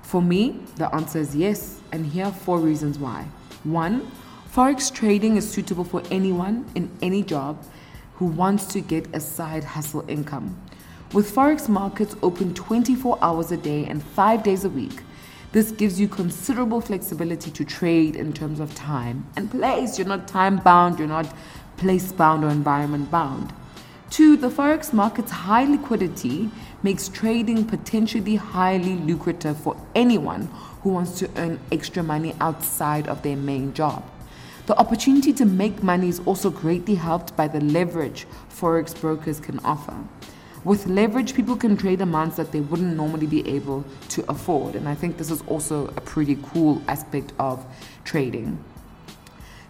For 0.00 0.22
me, 0.22 0.60
the 0.76 0.94
answer 0.94 1.18
is 1.18 1.36
yes, 1.36 1.82
and 1.92 2.06
here 2.06 2.24
are 2.24 2.32
four 2.32 2.58
reasons 2.60 2.98
why. 2.98 3.26
One, 3.64 4.10
Forex 4.50 4.90
trading 4.90 5.36
is 5.36 5.46
suitable 5.46 5.84
for 5.84 6.02
anyone 6.10 6.64
in 6.74 6.90
any 7.02 7.22
job 7.22 7.62
who 8.14 8.24
wants 8.24 8.64
to 8.68 8.80
get 8.80 9.14
a 9.14 9.20
side 9.20 9.64
hustle 9.64 10.08
income. 10.08 10.58
With 11.12 11.34
Forex 11.34 11.68
markets 11.68 12.16
open 12.22 12.54
24 12.54 13.18
hours 13.20 13.52
a 13.52 13.58
day 13.58 13.84
and 13.84 14.02
5 14.02 14.42
days 14.42 14.64
a 14.64 14.70
week, 14.70 15.02
this 15.56 15.70
gives 15.70 15.98
you 15.98 16.06
considerable 16.06 16.82
flexibility 16.82 17.50
to 17.50 17.64
trade 17.64 18.14
in 18.14 18.30
terms 18.30 18.60
of 18.60 18.74
time 18.74 19.24
and 19.36 19.50
place. 19.50 19.98
You're 19.98 20.06
not 20.06 20.28
time 20.28 20.58
bound, 20.58 20.98
you're 20.98 21.08
not 21.08 21.34
place 21.78 22.12
bound 22.12 22.44
or 22.44 22.50
environment 22.50 23.10
bound. 23.10 23.54
Two, 24.10 24.36
the 24.36 24.50
Forex 24.50 24.92
market's 24.92 25.30
high 25.30 25.64
liquidity 25.64 26.50
makes 26.82 27.08
trading 27.08 27.64
potentially 27.64 28.36
highly 28.36 28.96
lucrative 28.96 29.56
for 29.56 29.74
anyone 29.94 30.50
who 30.82 30.90
wants 30.90 31.18
to 31.20 31.30
earn 31.38 31.58
extra 31.72 32.02
money 32.02 32.34
outside 32.38 33.08
of 33.08 33.22
their 33.22 33.36
main 33.36 33.72
job. 33.72 34.04
The 34.66 34.78
opportunity 34.78 35.32
to 35.32 35.46
make 35.46 35.82
money 35.82 36.10
is 36.10 36.20
also 36.26 36.50
greatly 36.50 36.96
helped 36.96 37.34
by 37.34 37.48
the 37.48 37.60
leverage 37.60 38.26
Forex 38.50 39.00
brokers 39.00 39.40
can 39.40 39.58
offer. 39.60 39.96
With 40.66 40.88
leverage, 40.88 41.32
people 41.36 41.54
can 41.54 41.76
trade 41.76 42.00
amounts 42.00 42.34
that 42.38 42.50
they 42.50 42.58
wouldn't 42.58 42.96
normally 42.96 43.28
be 43.28 43.46
able 43.48 43.84
to 44.08 44.28
afford, 44.28 44.74
and 44.74 44.88
I 44.88 44.96
think 44.96 45.16
this 45.16 45.30
is 45.30 45.40
also 45.42 45.86
a 45.86 46.00
pretty 46.00 46.36
cool 46.42 46.82
aspect 46.88 47.32
of 47.38 47.64
trading. 48.02 48.58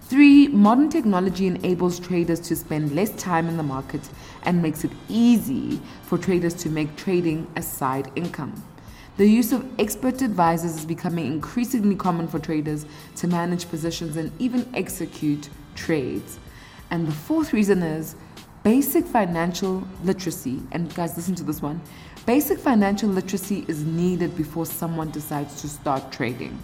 Three, 0.01 0.49
modern 0.49 0.89
technology 0.89 1.49
enables 1.49 2.01
traders 2.01 2.41
to 2.49 2.57
spend 2.57 2.95
less 2.95 3.11
time 3.11 3.47
in 3.47 3.59
the 3.59 3.63
market 3.63 4.09
and 4.45 4.63
makes 4.63 4.85
it 4.85 4.91
easy 5.11 5.83
for 6.05 6.17
traders 6.17 6.55
to 6.55 6.71
make 6.71 6.97
trading 6.97 7.47
a 7.57 7.61
side 7.61 8.11
income. 8.17 8.65
The 9.19 9.27
use 9.27 9.53
of 9.53 9.69
expert 9.79 10.23
advisors 10.23 10.79
is 10.79 10.87
becoming 10.87 11.27
increasingly 11.27 11.97
common 11.97 12.27
for 12.27 12.39
traders 12.39 12.87
to 13.17 13.29
manage 13.29 13.69
positions 13.69 14.17
and 14.17 14.33
even 14.39 14.67
execute 14.73 15.51
trades. 15.75 16.39
And 16.91 17.07
the 17.07 17.13
fourth 17.13 17.53
reason 17.53 17.83
is 17.83 18.17
basic 18.67 19.05
financial 19.05 19.87
literacy. 20.03 20.61
And 20.73 20.93
guys, 20.93 21.17
listen 21.17 21.37
to 21.37 21.45
this 21.45 21.63
one. 21.63 21.81
Basic 22.27 22.59
financial 22.59 23.09
literacy 23.09 23.65
is 23.69 23.85
needed 23.85 24.37
before 24.37 24.67
someone 24.67 25.13
decides 25.13 25.61
to 25.61 25.69
start 25.69 26.11
trading. 26.11 26.59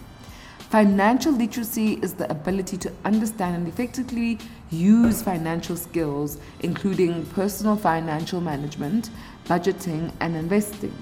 Financial 0.57 1.31
literacy 1.31 1.93
is 2.01 2.15
the 2.15 2.29
ability 2.29 2.75
to 2.75 2.91
understand 3.05 3.55
and 3.55 3.69
effectively 3.69 4.37
use 4.69 5.21
financial 5.21 5.77
skills, 5.77 6.39
including 6.59 7.25
personal 7.27 7.77
financial 7.77 8.41
management, 8.41 9.09
budgeting, 9.45 10.11
and 10.19 10.35
investing. 10.35 10.93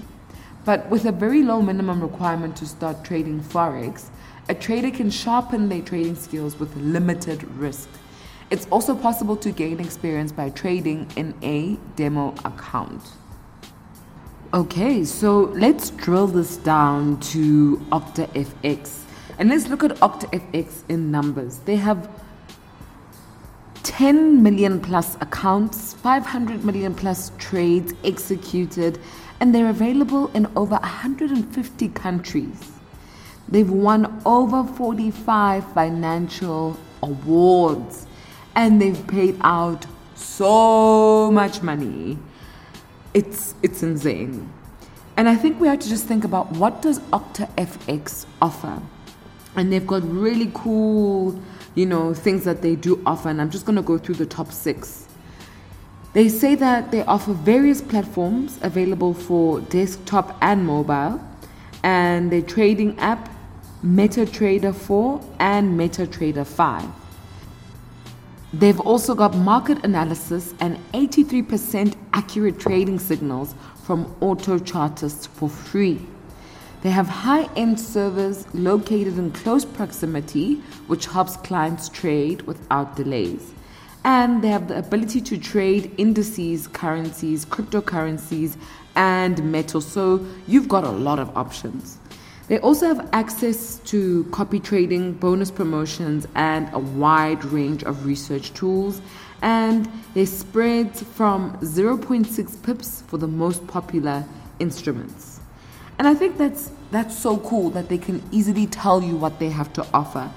But 0.65 0.87
with 0.91 1.05
a 1.05 1.11
very 1.11 1.41
low 1.41 1.63
minimum 1.63 1.99
requirement 1.99 2.55
to 2.57 2.67
start 2.67 3.03
trading 3.03 3.41
Forex, 3.41 4.09
a 4.49 4.53
trader 4.53 4.91
can 4.91 5.09
sharpen 5.09 5.67
their 5.67 5.81
trading 5.81 6.15
skills 6.15 6.59
with 6.59 6.75
limited 6.75 7.43
risk. 7.55 7.89
It's 8.51 8.67
also 8.69 8.95
possible 8.95 9.37
to 9.37 9.49
gain 9.49 9.79
experience 9.79 10.33
by 10.33 10.49
trading 10.49 11.09
in 11.15 11.33
a 11.41 11.77
demo 11.95 12.35
account. 12.43 13.01
Okay, 14.53 15.05
so 15.05 15.43
let's 15.55 15.91
drill 15.91 16.27
this 16.27 16.57
down 16.57 17.17
to 17.31 17.77
OctaFX. 17.93 19.03
And 19.39 19.47
let's 19.47 19.69
look 19.69 19.85
at 19.85 19.91
OctaFX 19.91 20.83
in 20.89 21.09
numbers. 21.09 21.59
They 21.59 21.77
have 21.77 22.09
10 23.83 24.43
million 24.43 24.81
plus 24.81 25.15
accounts, 25.21 25.93
500 25.93 26.65
million 26.65 26.93
plus 26.93 27.31
trades 27.37 27.93
executed, 28.03 28.99
and 29.39 29.55
they're 29.55 29.69
available 29.69 30.29
in 30.33 30.45
over 30.57 30.75
150 30.75 31.87
countries. 31.87 32.73
They've 33.47 33.71
won 33.71 34.21
over 34.25 34.65
45 34.65 35.73
financial 35.73 36.77
awards 37.01 38.07
and 38.55 38.81
they've 38.81 39.05
paid 39.07 39.37
out 39.41 39.85
so 40.15 41.31
much 41.31 41.61
money. 41.61 42.17
It's 43.13 43.55
it's 43.61 43.83
insane. 43.83 44.51
And 45.17 45.27
I 45.27 45.35
think 45.35 45.59
we 45.59 45.67
have 45.67 45.79
to 45.79 45.89
just 45.89 46.05
think 46.05 46.23
about 46.23 46.51
what 46.53 46.81
does 46.81 46.99
OctaFX 47.11 48.25
offer? 48.41 48.81
and 49.55 49.71
they've 49.71 49.87
got 49.87 50.03
really 50.09 50.51
cool, 50.53 51.39
you 51.75 51.85
know, 51.85 52.13
things 52.13 52.43
that 52.45 52.61
they 52.61 52.75
do 52.75 53.01
offer. 53.05 53.29
And 53.29 53.41
I'm 53.41 53.49
just 53.49 53.65
going 53.65 53.75
to 53.75 53.81
go 53.81 53.97
through 53.97 54.15
the 54.15 54.25
top 54.25 54.51
six. 54.51 55.07
They 56.13 56.29
say 56.29 56.55
that 56.55 56.91
they 56.91 57.03
offer 57.03 57.33
various 57.33 57.81
platforms 57.81 58.59
available 58.61 59.13
for 59.13 59.61
desktop 59.61 60.37
and 60.41 60.65
mobile, 60.65 61.21
and 61.83 62.31
their 62.31 62.41
trading 62.41 62.99
app, 62.99 63.29
MetaTrader 63.83 64.75
4 64.75 65.21
and 65.39 65.79
MetaTrader 65.79 66.45
5. 66.45 67.00
They've 68.53 68.79
also 68.81 69.15
got 69.15 69.33
market 69.33 69.85
analysis 69.85 70.53
and 70.59 70.77
83% 70.93 71.95
accurate 72.11 72.59
trading 72.59 72.99
signals 72.99 73.55
from 73.83 74.13
Auto 74.19 74.59
chartists 74.59 75.25
for 75.25 75.47
free. 75.47 76.05
They 76.81 76.89
have 76.89 77.07
high 77.07 77.47
end 77.55 77.79
servers 77.79 78.45
located 78.53 79.17
in 79.17 79.31
close 79.31 79.63
proximity, 79.63 80.55
which 80.87 81.05
helps 81.05 81.37
clients 81.37 81.87
trade 81.87 82.41
without 82.41 82.97
delays. 82.97 83.53
And 84.03 84.41
they 84.41 84.49
have 84.49 84.67
the 84.67 84.79
ability 84.79 85.21
to 85.21 85.37
trade 85.37 85.93
indices, 85.97 86.67
currencies, 86.67 87.45
cryptocurrencies, 87.45 88.57
and 88.95 89.51
metals. 89.51 89.85
So 89.85 90.25
you've 90.47 90.67
got 90.67 90.83
a 90.83 90.89
lot 90.89 91.19
of 91.19 91.37
options. 91.37 91.99
They 92.51 92.59
also 92.59 92.85
have 92.85 93.07
access 93.13 93.79
to 93.85 94.25
copy 94.25 94.59
trading, 94.59 95.13
bonus 95.13 95.49
promotions, 95.49 96.27
and 96.35 96.69
a 96.73 96.79
wide 96.79 97.45
range 97.45 97.81
of 97.85 98.05
research 98.05 98.53
tools. 98.53 99.01
And 99.41 99.89
they 100.15 100.25
spread 100.25 100.93
from 100.93 101.57
0.6 101.59 102.61
pips 102.61 103.03
for 103.07 103.17
the 103.17 103.27
most 103.29 103.65
popular 103.67 104.25
instruments. 104.59 105.39
And 105.97 106.09
I 106.09 106.13
think 106.13 106.37
that's 106.37 106.71
that's 106.91 107.17
so 107.17 107.37
cool 107.37 107.69
that 107.69 107.87
they 107.87 107.97
can 107.97 108.21
easily 108.33 108.67
tell 108.67 109.01
you 109.01 109.15
what 109.15 109.39
they 109.39 109.49
have 109.49 109.71
to 109.71 109.87
offer. 109.93 110.29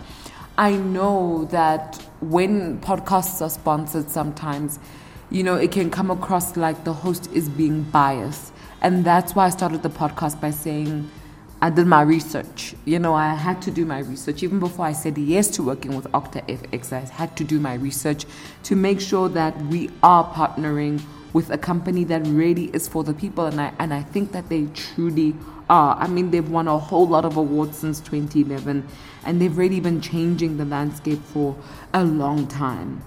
I 0.56 0.76
know 0.76 1.48
that 1.50 2.00
when 2.20 2.78
podcasts 2.78 3.42
are 3.42 3.50
sponsored 3.50 4.08
sometimes, 4.08 4.78
you 5.30 5.42
know, 5.42 5.56
it 5.56 5.72
can 5.72 5.90
come 5.90 6.12
across 6.12 6.56
like 6.56 6.84
the 6.84 6.92
host 6.92 7.28
is 7.32 7.48
being 7.48 7.82
biased. 7.82 8.52
And 8.82 9.04
that's 9.04 9.34
why 9.34 9.46
I 9.46 9.50
started 9.50 9.82
the 9.82 9.90
podcast 9.90 10.40
by 10.40 10.52
saying 10.52 11.10
I 11.64 11.70
did 11.70 11.86
my 11.86 12.02
research. 12.02 12.74
You 12.84 12.98
know, 12.98 13.14
I 13.14 13.32
had 13.32 13.62
to 13.62 13.70
do 13.70 13.86
my 13.86 14.00
research. 14.00 14.42
Even 14.42 14.60
before 14.60 14.84
I 14.84 14.92
said 14.92 15.16
yes 15.16 15.48
to 15.52 15.62
working 15.62 15.96
with 15.96 16.04
OctaFX, 16.12 16.92
I 16.92 16.98
had 17.10 17.38
to 17.38 17.44
do 17.44 17.58
my 17.58 17.72
research 17.72 18.26
to 18.64 18.76
make 18.76 19.00
sure 19.00 19.30
that 19.30 19.56
we 19.68 19.88
are 20.02 20.30
partnering 20.34 21.00
with 21.32 21.48
a 21.48 21.56
company 21.56 22.04
that 22.04 22.26
really 22.26 22.66
is 22.74 22.86
for 22.86 23.02
the 23.02 23.14
people. 23.14 23.46
And 23.46 23.58
I, 23.58 23.72
and 23.78 23.94
I 23.94 24.02
think 24.02 24.32
that 24.32 24.50
they 24.50 24.66
truly 24.74 25.34
are. 25.70 25.96
I 25.96 26.06
mean, 26.06 26.32
they've 26.32 26.46
won 26.46 26.68
a 26.68 26.78
whole 26.78 27.08
lot 27.08 27.24
of 27.24 27.38
awards 27.38 27.78
since 27.78 27.98
2011, 28.00 28.86
and 29.24 29.40
they've 29.40 29.56
really 29.56 29.80
been 29.80 30.02
changing 30.02 30.58
the 30.58 30.66
landscape 30.66 31.22
for 31.22 31.56
a 31.94 32.04
long 32.04 32.46
time. 32.46 33.00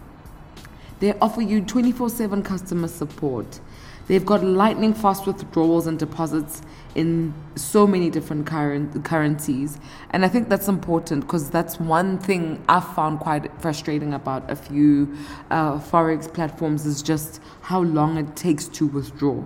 They 1.00 1.13
offer 1.20 1.43
you 1.43 1.62
24 1.62 2.10
7 2.10 2.41
customer 2.41 2.88
support. 2.88 3.60
They've 4.08 4.26
got 4.26 4.43
lightning 4.43 4.93
fast 4.93 5.28
withdrawals 5.28 5.86
and 5.86 6.00
deposits 6.00 6.62
in 6.96 7.34
so 7.56 7.86
many 7.86 8.10
different 8.10 8.46
current 8.46 9.04
currencies. 9.04 9.78
And 10.12 10.24
I 10.24 10.30
think 10.30 10.48
that's 10.48 10.70
important 10.70 11.22
because 11.22 11.50
that's 11.50 11.78
one 11.80 12.17
thing 12.17 12.63
I've 12.70 12.88
found 12.96 13.20
quite 13.20 13.52
frustrating 13.62 14.13
about 14.13 14.50
a 14.50 14.56
few 14.56 15.13
uh, 15.52 15.78
Forex 15.80 16.34
platforms 16.34 16.86
is 16.86 17.02
just 17.04 17.41
how 17.62 17.82
long 17.82 18.17
it 18.17 18.36
takes 18.36 18.70
to 18.70 18.88
withdraw. 18.88 19.43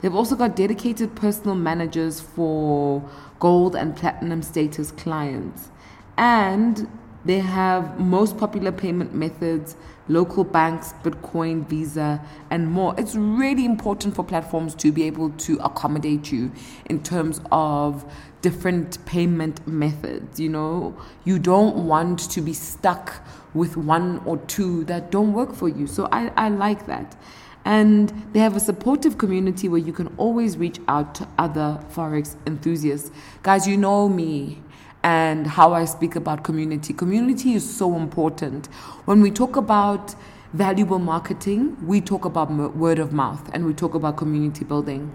They've 0.00 0.14
also 0.14 0.36
got 0.36 0.54
dedicated 0.54 1.16
personal 1.16 1.56
managers 1.56 2.20
for 2.20 3.02
gold 3.40 3.74
and 3.74 3.96
platinum 3.96 4.42
status 4.42 4.92
clients. 4.92 5.70
And 6.16 6.88
they 7.24 7.40
have 7.40 7.98
most 7.98 8.38
popular 8.38 8.70
payment 8.70 9.14
methods, 9.14 9.76
local 10.08 10.44
banks, 10.44 10.94
Bitcoin, 11.02 11.66
Visa, 11.66 12.20
and 12.50 12.70
more. 12.70 12.94
It's 12.98 13.14
really 13.14 13.64
important 13.64 14.14
for 14.14 14.24
platforms 14.24 14.74
to 14.76 14.92
be 14.92 15.02
able 15.04 15.30
to 15.30 15.58
accommodate 15.58 16.30
you 16.30 16.52
in 16.86 17.02
terms 17.02 17.40
of 17.50 18.04
different 18.42 19.04
payment 19.06 19.66
methods. 19.66 20.38
You 20.38 20.50
know, 20.50 20.96
you 21.24 21.38
don't 21.38 21.86
want 21.86 22.30
to 22.30 22.40
be 22.40 22.52
stuck 22.52 23.26
with 23.54 23.76
one 23.76 24.22
or 24.24 24.36
two 24.46 24.84
that 24.84 25.10
don't 25.10 25.32
work 25.32 25.54
for 25.54 25.68
you. 25.68 25.86
So 25.86 26.08
I, 26.12 26.30
I 26.36 26.48
like 26.48 26.86
that. 26.86 27.16
And 27.64 28.10
they 28.32 28.38
have 28.38 28.54
a 28.54 28.60
supportive 28.60 29.18
community 29.18 29.68
where 29.68 29.80
you 29.80 29.92
can 29.92 30.14
always 30.18 30.56
reach 30.56 30.78
out 30.86 31.16
to 31.16 31.26
other 31.36 31.80
Forex 31.92 32.36
enthusiasts. 32.46 33.10
Guys, 33.42 33.66
you 33.66 33.76
know 33.76 34.08
me 34.08 34.62
and 35.06 35.46
how 35.46 35.72
I 35.72 35.84
speak 35.84 36.16
about 36.16 36.42
community. 36.42 36.92
Community 36.92 37.54
is 37.54 37.64
so 37.64 37.94
important. 37.94 38.66
When 39.04 39.20
we 39.20 39.30
talk 39.30 39.54
about 39.54 40.16
valuable 40.52 40.98
marketing, 40.98 41.76
we 41.86 42.00
talk 42.00 42.24
about 42.24 42.50
word 42.76 42.98
of 42.98 43.12
mouth 43.12 43.48
and 43.54 43.64
we 43.66 43.72
talk 43.72 43.94
about 43.94 44.16
community 44.16 44.64
building 44.64 45.14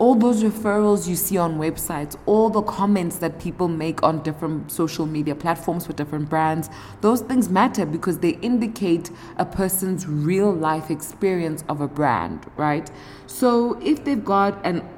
all 0.00 0.14
those 0.14 0.44
referrals 0.44 1.08
you 1.08 1.16
see 1.16 1.36
on 1.36 1.58
websites, 1.58 2.16
all 2.26 2.50
the 2.50 2.62
comments 2.62 3.16
that 3.18 3.40
people 3.40 3.66
make 3.66 4.00
on 4.04 4.22
different 4.22 4.70
social 4.70 5.06
media 5.06 5.34
platforms 5.34 5.86
for 5.86 5.92
different 5.92 6.28
brands, 6.28 6.70
those 7.00 7.20
things 7.20 7.48
matter 7.48 7.84
because 7.84 8.20
they 8.20 8.38
indicate 8.40 9.10
a 9.38 9.44
person's 9.44 10.06
real 10.06 10.52
life 10.52 10.88
experience 10.88 11.64
of 11.68 11.80
a 11.80 11.88
brand, 11.88 12.46
right? 12.56 12.92
So 13.26 13.76
if 13.82 14.04
they've 14.04 14.24
got 14.24 14.64
an 14.64 14.88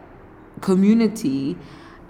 community 0.60 1.56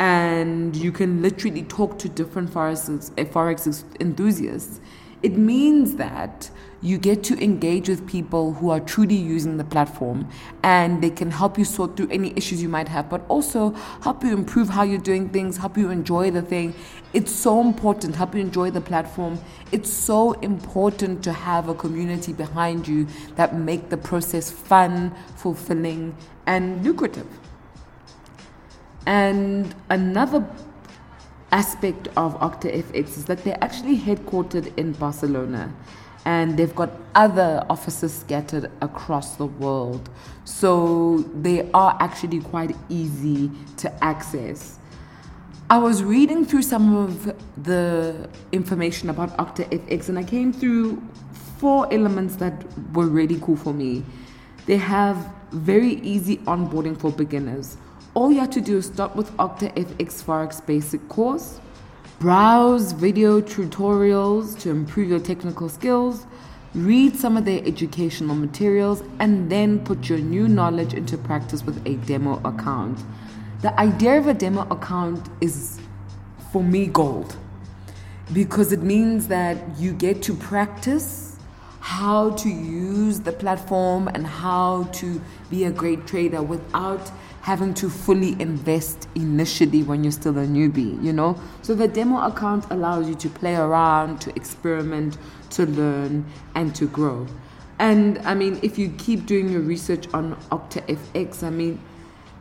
and 0.00 0.74
you 0.76 0.90
can 0.90 1.20
literally 1.20 1.62
talk 1.64 1.98
to 1.98 2.08
different 2.08 2.48
forex, 2.50 3.12
eh, 3.18 3.24
forex 3.24 3.84
enthusiasts, 4.00 4.80
it 5.22 5.36
means 5.36 5.96
that 5.96 6.50
you 6.80 6.96
get 6.96 7.22
to 7.22 7.38
engage 7.44 7.90
with 7.90 8.06
people 8.06 8.54
who 8.54 8.70
are 8.70 8.80
truly 8.80 9.14
using 9.14 9.58
the 9.58 9.64
platform 9.64 10.26
and 10.62 11.02
they 11.02 11.10
can 11.10 11.30
help 11.30 11.58
you 11.58 11.66
sort 11.66 11.98
through 11.98 12.08
any 12.08 12.32
issues 12.34 12.62
you 12.62 12.70
might 12.70 12.88
have, 12.88 13.10
but 13.10 13.20
also 13.28 13.72
help 14.00 14.24
you 14.24 14.32
improve 14.32 14.70
how 14.70 14.82
you're 14.82 14.98
doing 14.98 15.28
things, 15.28 15.58
help 15.58 15.76
you 15.76 15.90
enjoy 15.90 16.30
the 16.30 16.40
thing. 16.40 16.74
It's 17.12 17.30
so 17.30 17.60
important, 17.60 18.16
help 18.16 18.34
you 18.34 18.40
enjoy 18.40 18.70
the 18.70 18.80
platform. 18.80 19.38
It's 19.70 19.92
so 19.92 20.32
important 20.40 21.22
to 21.24 21.32
have 21.34 21.68
a 21.68 21.74
community 21.74 22.32
behind 22.32 22.88
you 22.88 23.06
that 23.36 23.54
make 23.54 23.90
the 23.90 23.98
process 23.98 24.50
fun, 24.50 25.14
fulfilling, 25.36 26.16
and 26.46 26.82
lucrative. 26.82 27.39
And 29.06 29.74
another 29.88 30.46
aspect 31.52 32.08
of 32.16 32.38
OctaFX 32.40 33.08
is 33.16 33.24
that 33.26 33.42
they're 33.44 33.62
actually 33.62 33.98
headquartered 33.98 34.76
in 34.78 34.92
Barcelona 34.92 35.72
and 36.24 36.56
they've 36.56 36.74
got 36.74 36.90
other 37.14 37.64
offices 37.70 38.14
scattered 38.14 38.70
across 38.82 39.36
the 39.36 39.46
world. 39.46 40.10
So 40.44 41.18
they 41.34 41.70
are 41.72 41.96
actually 42.00 42.40
quite 42.40 42.76
easy 42.88 43.50
to 43.78 44.04
access. 44.04 44.78
I 45.70 45.78
was 45.78 46.02
reading 46.02 46.44
through 46.44 46.62
some 46.62 46.96
of 46.96 47.32
the 47.62 48.28
information 48.52 49.08
about 49.08 49.36
OctaFX 49.38 50.08
and 50.08 50.18
I 50.18 50.24
came 50.24 50.52
through 50.52 51.02
four 51.58 51.92
elements 51.92 52.36
that 52.36 52.64
were 52.92 53.06
really 53.06 53.38
cool 53.40 53.56
for 53.56 53.72
me. 53.72 54.04
They 54.66 54.76
have 54.76 55.16
very 55.52 55.94
easy 55.94 56.38
onboarding 56.38 56.98
for 57.00 57.10
beginners. 57.10 57.76
All 58.12 58.32
you 58.32 58.40
have 58.40 58.50
to 58.50 58.60
do 58.60 58.78
is 58.78 58.86
start 58.86 59.14
with 59.14 59.30
Octa 59.36 59.72
FX 59.74 60.24
Forex 60.24 60.66
Basic 60.66 61.08
course, 61.08 61.60
browse 62.18 62.90
video 62.90 63.40
tutorials 63.40 64.58
to 64.60 64.70
improve 64.70 65.08
your 65.08 65.20
technical 65.20 65.68
skills, 65.68 66.26
read 66.74 67.14
some 67.14 67.36
of 67.36 67.44
their 67.44 67.64
educational 67.64 68.34
materials, 68.34 69.04
and 69.20 69.48
then 69.48 69.78
put 69.84 70.08
your 70.08 70.18
new 70.18 70.48
knowledge 70.48 70.92
into 70.92 71.16
practice 71.16 71.64
with 71.64 71.86
a 71.86 71.94
demo 72.06 72.40
account. 72.44 72.98
The 73.62 73.78
idea 73.78 74.18
of 74.18 74.26
a 74.26 74.34
demo 74.34 74.62
account 74.70 75.28
is, 75.40 75.78
for 76.52 76.64
me, 76.64 76.86
gold 76.86 77.36
because 78.32 78.72
it 78.72 78.82
means 78.82 79.28
that 79.28 79.56
you 79.78 79.92
get 79.92 80.20
to 80.22 80.34
practice 80.34 81.36
how 81.80 82.30
to 82.30 82.48
use 82.48 83.20
the 83.20 83.32
platform 83.32 84.08
and 84.08 84.26
how 84.26 84.84
to 84.92 85.20
be 85.48 85.64
a 85.64 85.70
great 85.70 86.06
trader 86.06 86.42
without 86.42 87.10
having 87.40 87.72
to 87.74 87.88
fully 87.88 88.40
invest 88.40 89.08
initially 89.14 89.82
when 89.82 90.04
you're 90.04 90.12
still 90.12 90.38
a 90.38 90.46
newbie, 90.46 91.02
you 91.02 91.12
know? 91.12 91.40
So 91.62 91.74
the 91.74 91.88
demo 91.88 92.20
account 92.20 92.66
allows 92.70 93.08
you 93.08 93.14
to 93.14 93.28
play 93.28 93.56
around, 93.56 94.20
to 94.22 94.36
experiment, 94.36 95.16
to 95.50 95.66
learn, 95.66 96.26
and 96.54 96.74
to 96.76 96.86
grow. 96.86 97.26
And 97.78 98.18
I 98.18 98.34
mean, 98.34 98.60
if 98.62 98.78
you 98.78 98.90
keep 98.98 99.24
doing 99.24 99.48
your 99.48 99.62
research 99.62 100.06
on 100.12 100.36
OctaFX, 100.50 101.42
I 101.42 101.50
mean, 101.50 101.80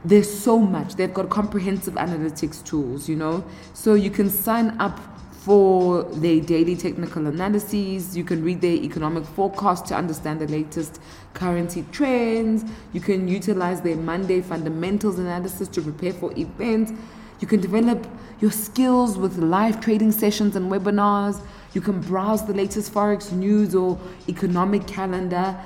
there's 0.03 0.29
so 0.29 0.59
much. 0.59 0.95
They've 0.95 1.13
got 1.13 1.29
comprehensive 1.29 1.93
analytics 1.93 2.63
tools, 2.63 3.07
you 3.07 3.15
know? 3.15 3.45
So 3.73 3.93
you 3.93 4.09
can 4.09 4.29
sign 4.29 4.75
up 4.79 4.99
for 5.31 6.03
their 6.03 6.41
daily 6.41 6.75
technical 6.75 7.25
analyses. 7.25 8.15
You 8.15 8.25
can 8.25 8.43
read 8.43 8.59
their 8.59 8.75
economic 8.75 9.25
forecast 9.25 9.85
to 9.87 9.95
understand 9.95 10.41
the 10.41 10.47
latest 10.47 11.01
currency 11.33 11.85
trends. 11.91 12.63
You 12.93 13.01
can 13.01 13.27
utilize 13.27 13.81
their 13.81 13.95
Monday 13.95 14.41
fundamentals 14.41 15.19
analysis 15.19 15.67
to 15.69 15.81
prepare 15.81 16.13
for 16.13 16.31
events. 16.37 16.91
You 17.39 17.47
can 17.47 17.61
develop 17.61 18.05
your 18.41 18.51
skills 18.51 19.17
with 19.17 19.37
live 19.37 19.79
trading 19.81 20.11
sessions 20.11 20.55
and 20.55 20.71
webinars. 20.71 21.41
You 21.73 21.81
can 21.81 22.01
browse 22.01 22.45
the 22.45 22.53
latest 22.53 22.93
Forex 22.93 23.31
news 23.31 23.75
or 23.75 23.97
economic 24.27 24.87
calendar 24.87 25.57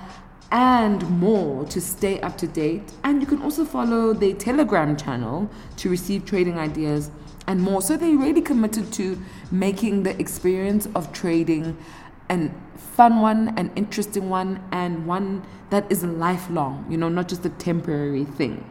and 0.51 1.09
more 1.09 1.65
to 1.65 1.81
stay 1.81 2.21
up 2.21 2.37
to 2.37 2.47
date. 2.47 2.91
And 3.03 3.21
you 3.21 3.27
can 3.27 3.41
also 3.41 3.65
follow 3.65 4.13
their 4.13 4.33
Telegram 4.33 4.95
channel 4.95 5.49
to 5.77 5.89
receive 5.89 6.25
trading 6.25 6.59
ideas 6.59 7.09
and 7.47 7.59
more. 7.59 7.81
So 7.81 7.97
they're 7.97 8.15
really 8.15 8.41
committed 8.41 8.93
to 8.93 9.19
making 9.51 10.03
the 10.03 10.17
experience 10.19 10.87
of 10.95 11.11
trading 11.11 11.75
an 12.29 12.53
fun 12.83 13.21
one, 13.21 13.53
an 13.57 13.71
interesting 13.75 14.29
one, 14.29 14.61
and 14.71 15.07
one 15.07 15.43
that 15.69 15.91
is 15.91 16.03
lifelong, 16.03 16.85
you 16.89 16.97
know, 16.97 17.09
not 17.09 17.27
just 17.27 17.45
a 17.45 17.49
temporary 17.49 18.25
thing. 18.25 18.69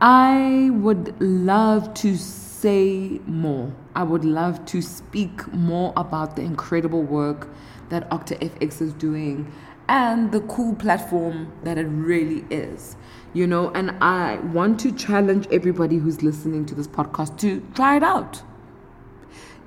I 0.00 0.70
would 0.72 1.20
love 1.20 1.94
to 1.94 2.16
say 2.16 3.20
more. 3.26 3.72
I 3.94 4.02
would 4.02 4.24
love 4.24 4.64
to 4.66 4.82
speak 4.82 5.52
more 5.52 5.92
about 5.96 6.36
the 6.36 6.42
incredible 6.42 7.02
work 7.02 7.48
that 7.88 8.08
OctaFX 8.10 8.82
is 8.82 8.92
doing 8.92 9.50
and 9.88 10.32
the 10.32 10.40
cool 10.40 10.74
platform 10.74 11.52
that 11.64 11.78
it 11.78 11.86
really 11.86 12.44
is 12.50 12.96
you 13.36 13.46
know, 13.46 13.70
and 13.72 13.90
I 14.00 14.36
want 14.36 14.80
to 14.80 14.92
challenge 14.92 15.46
everybody 15.52 15.98
who's 15.98 16.22
listening 16.22 16.64
to 16.66 16.74
this 16.74 16.86
podcast 16.86 17.38
to 17.40 17.60
try 17.74 17.98
it 17.98 18.02
out. 18.02 18.42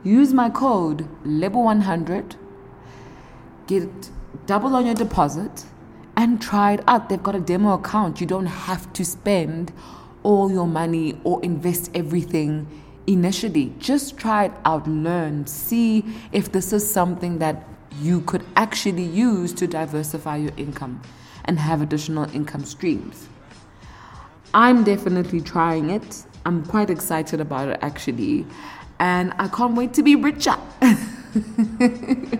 Use 0.03 0.33
my 0.33 0.49
code 0.49 1.07
LEBO100, 1.25 2.35
get 3.67 4.09
double 4.45 4.75
on 4.75 4.85
your 4.85 4.95
deposit, 4.95 5.65
and 6.15 6.41
try 6.41 6.73
it 6.73 6.83
out. 6.88 7.09
They've 7.09 7.21
got 7.21 7.35
a 7.35 7.39
demo 7.39 7.73
account. 7.73 8.21
You 8.21 8.27
don't 8.27 8.45
have 8.45 8.91
to 8.93 9.03
spend 9.03 9.73
all 10.23 10.51
your 10.51 10.67
money 10.67 11.19
or 11.23 11.43
invest 11.43 11.91
everything 11.93 12.67
initially. 13.07 13.73
Just 13.79 14.17
try 14.17 14.45
it 14.45 14.53
out, 14.65 14.88
learn, 14.88 15.47
see 15.47 16.05
if 16.31 16.51
this 16.51 16.71
is 16.71 16.89
something 16.89 17.39
that 17.39 17.67
you 18.01 18.21
could 18.21 18.45
actually 18.55 19.03
use 19.03 19.51
to 19.53 19.67
diversify 19.67 20.38
your 20.38 20.53
income 20.57 21.01
and 21.45 21.59
have 21.59 21.81
additional 21.81 22.29
income 22.35 22.63
streams. 22.63 23.27
I'm 24.53 24.83
definitely 24.83 25.41
trying 25.41 25.89
it. 25.89 26.25
I'm 26.45 26.65
quite 26.65 26.89
excited 26.89 27.39
about 27.41 27.69
it 27.69 27.79
actually. 27.81 28.45
And 28.99 29.33
I 29.39 29.47
can't 29.47 29.75
wait 29.75 29.93
to 29.93 30.03
be 30.03 30.15
richer. 30.15 30.55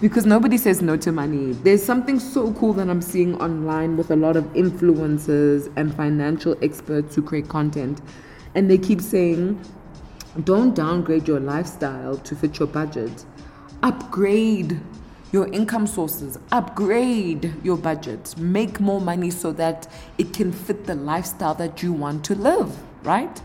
because 0.00 0.26
nobody 0.26 0.56
says 0.56 0.80
no 0.80 0.96
to 0.96 1.12
money. 1.12 1.52
There's 1.52 1.82
something 1.82 2.20
so 2.20 2.52
cool 2.54 2.72
that 2.74 2.88
I'm 2.88 3.02
seeing 3.02 3.34
online 3.40 3.96
with 3.96 4.10
a 4.10 4.16
lot 4.16 4.36
of 4.36 4.44
influencers 4.54 5.72
and 5.76 5.94
financial 5.94 6.56
experts 6.62 7.16
who 7.16 7.22
create 7.22 7.48
content. 7.48 8.00
And 8.54 8.70
they 8.70 8.78
keep 8.78 9.00
saying, 9.00 9.60
don't 10.44 10.74
downgrade 10.74 11.26
your 11.26 11.40
lifestyle 11.40 12.16
to 12.16 12.36
fit 12.36 12.58
your 12.58 12.68
budget, 12.68 13.24
upgrade 13.82 14.80
your 15.32 15.48
income 15.48 15.86
sources, 15.86 16.38
upgrade 16.52 17.52
your 17.62 17.76
budget, 17.76 18.36
make 18.38 18.80
more 18.80 19.00
money 19.00 19.30
so 19.30 19.52
that 19.52 19.90
it 20.16 20.32
can 20.32 20.52
fit 20.52 20.86
the 20.86 20.94
lifestyle 20.94 21.54
that 21.54 21.82
you 21.82 21.92
want 21.92 22.24
to 22.24 22.34
live, 22.34 22.74
right? 23.02 23.42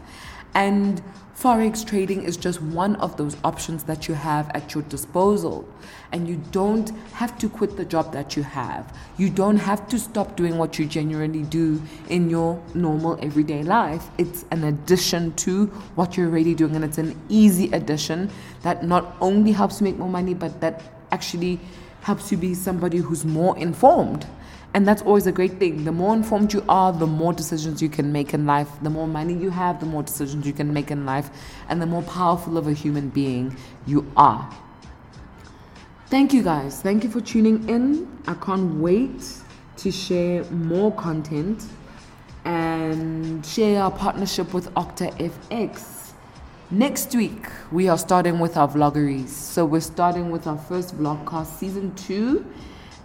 And 0.53 1.01
Forex 1.43 1.85
trading 1.85 2.23
is 2.23 2.37
just 2.37 2.61
one 2.61 2.95
of 2.95 3.17
those 3.17 3.35
options 3.43 3.83
that 3.83 4.07
you 4.07 4.13
have 4.13 4.49
at 4.51 4.73
your 4.73 4.83
disposal. 4.83 5.67
And 6.13 6.25
you 6.25 6.41
don't 6.51 6.89
have 7.11 7.37
to 7.39 7.49
quit 7.49 7.75
the 7.75 7.83
job 7.83 8.13
that 8.13 8.37
you 8.37 8.43
have. 8.43 8.97
You 9.17 9.29
don't 9.29 9.57
have 9.57 9.85
to 9.89 9.99
stop 9.99 10.37
doing 10.37 10.57
what 10.57 10.79
you 10.79 10.85
genuinely 10.85 11.43
do 11.43 11.81
in 12.07 12.29
your 12.29 12.63
normal 12.73 13.19
everyday 13.21 13.61
life. 13.61 14.05
It's 14.17 14.45
an 14.51 14.63
addition 14.63 15.33
to 15.33 15.65
what 15.95 16.15
you're 16.15 16.27
already 16.27 16.55
doing, 16.55 16.77
and 16.77 16.85
it's 16.85 16.97
an 16.97 17.19
easy 17.27 17.69
addition 17.73 18.31
that 18.61 18.85
not 18.85 19.17
only 19.19 19.51
helps 19.51 19.81
you 19.81 19.83
make 19.83 19.97
more 19.97 20.07
money, 20.07 20.33
but 20.33 20.61
that 20.61 20.81
actually 21.11 21.59
helps 22.03 22.31
you 22.31 22.37
be 22.37 22.53
somebody 22.53 22.99
who's 22.99 23.25
more 23.25 23.57
informed. 23.57 24.25
And 24.73 24.87
that's 24.87 25.03
always 25.03 25.27
a 25.27 25.31
great 25.31 25.59
thing. 25.59 25.85
The 25.85 25.91
more 25.91 26.15
informed 26.15 26.51
you 26.51 26.65
are, 26.67 26.91
the 26.91 27.05
more 27.05 27.31
decisions 27.31 27.81
you 27.81 27.89
can 27.89 28.11
make 28.11 28.33
in 28.33 28.47
life. 28.47 28.69
The 28.81 28.89
more 28.89 29.07
money 29.07 29.33
you 29.33 29.51
have, 29.51 29.79
the 29.79 29.85
more 29.85 30.01
decisions 30.01 30.47
you 30.47 30.53
can 30.53 30.73
make 30.73 30.89
in 30.89 31.05
life. 31.05 31.29
And 31.69 31.79
the 31.79 31.85
more 31.85 32.01
powerful 32.03 32.57
of 32.57 32.67
a 32.67 32.73
human 32.73 33.09
being 33.09 33.55
you 33.85 34.11
are. 34.17 34.49
Thank 36.07 36.33
you 36.33 36.41
guys. 36.41 36.81
Thank 36.81 37.03
you 37.03 37.09
for 37.09 37.21
tuning 37.21 37.69
in. 37.69 38.07
I 38.27 38.33
can't 38.35 38.79
wait 38.79 39.23
to 39.77 39.91
share 39.91 40.43
more 40.45 40.91
content 40.91 41.65
and 42.45 43.45
share 43.45 43.81
our 43.81 43.91
partnership 43.91 44.53
with 44.53 44.73
Octa 44.73 45.15
FX. 45.17 46.11
Next 46.71 47.15
week, 47.15 47.45
we 47.71 47.87
are 47.87 47.97
starting 47.97 48.39
with 48.39 48.57
our 48.57 48.67
vloggeries. 48.67 49.29
So, 49.29 49.65
we're 49.65 49.81
starting 49.81 50.31
with 50.31 50.47
our 50.47 50.57
first 50.57 50.97
vlogcast 50.97 51.57
season 51.57 51.93
two, 51.95 52.45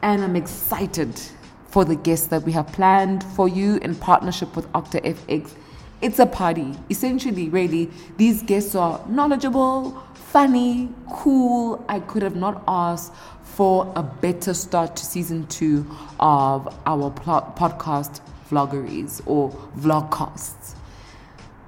and 0.03 0.23
I'm 0.23 0.37
excited 0.37 1.21
for 1.69 1.85
the 1.85 1.97
guests 1.97 2.27
that 2.29 2.43
we 2.43 2.53
have 2.53 2.67
planned 2.69 3.23
for 3.23 3.49
you 3.49 3.77
in 3.77 3.95
partnership 3.95 4.57
with 4.57 4.71
Octa 4.73 5.03
FX. 5.05 5.53
It's 6.01 6.19
a 6.19 6.27
party. 6.27 6.75
Essentially, 6.91 7.49
really, 7.49 7.91
these 8.17 8.43
guests 8.43 8.75
are 8.75 9.05
knowledgeable, 9.09 10.03
funny, 10.15 10.89
cool. 11.13 11.85
I 11.89 12.01
could 12.01 12.23
have 12.23 12.37
not 12.37 12.63
asked 12.69 13.13
for 13.43 13.93
a 13.97 14.03
better 14.03 14.55
start 14.55 14.97
to 14.97 15.05
season 15.05 15.47
two 15.49 15.87
of 16.21 16.69
our 16.87 17.11
podcast 17.11 18.21
vloggeries 18.49 19.21
or 19.27 19.51
vlogcasts. 19.77 20.75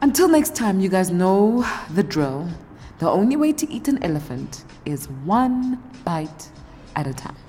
Until 0.00 0.28
next 0.28 0.54
time, 0.54 0.80
you 0.80 0.88
guys 0.88 1.10
know 1.10 1.66
the 1.90 2.02
drill. 2.02 2.48
The 3.00 3.08
only 3.08 3.36
way 3.36 3.52
to 3.52 3.70
eat 3.70 3.88
an 3.88 4.02
elephant 4.02 4.64
is 4.84 5.08
one 5.24 5.82
bite 6.04 6.50
at 6.96 7.06
a 7.06 7.12
time. 7.12 7.39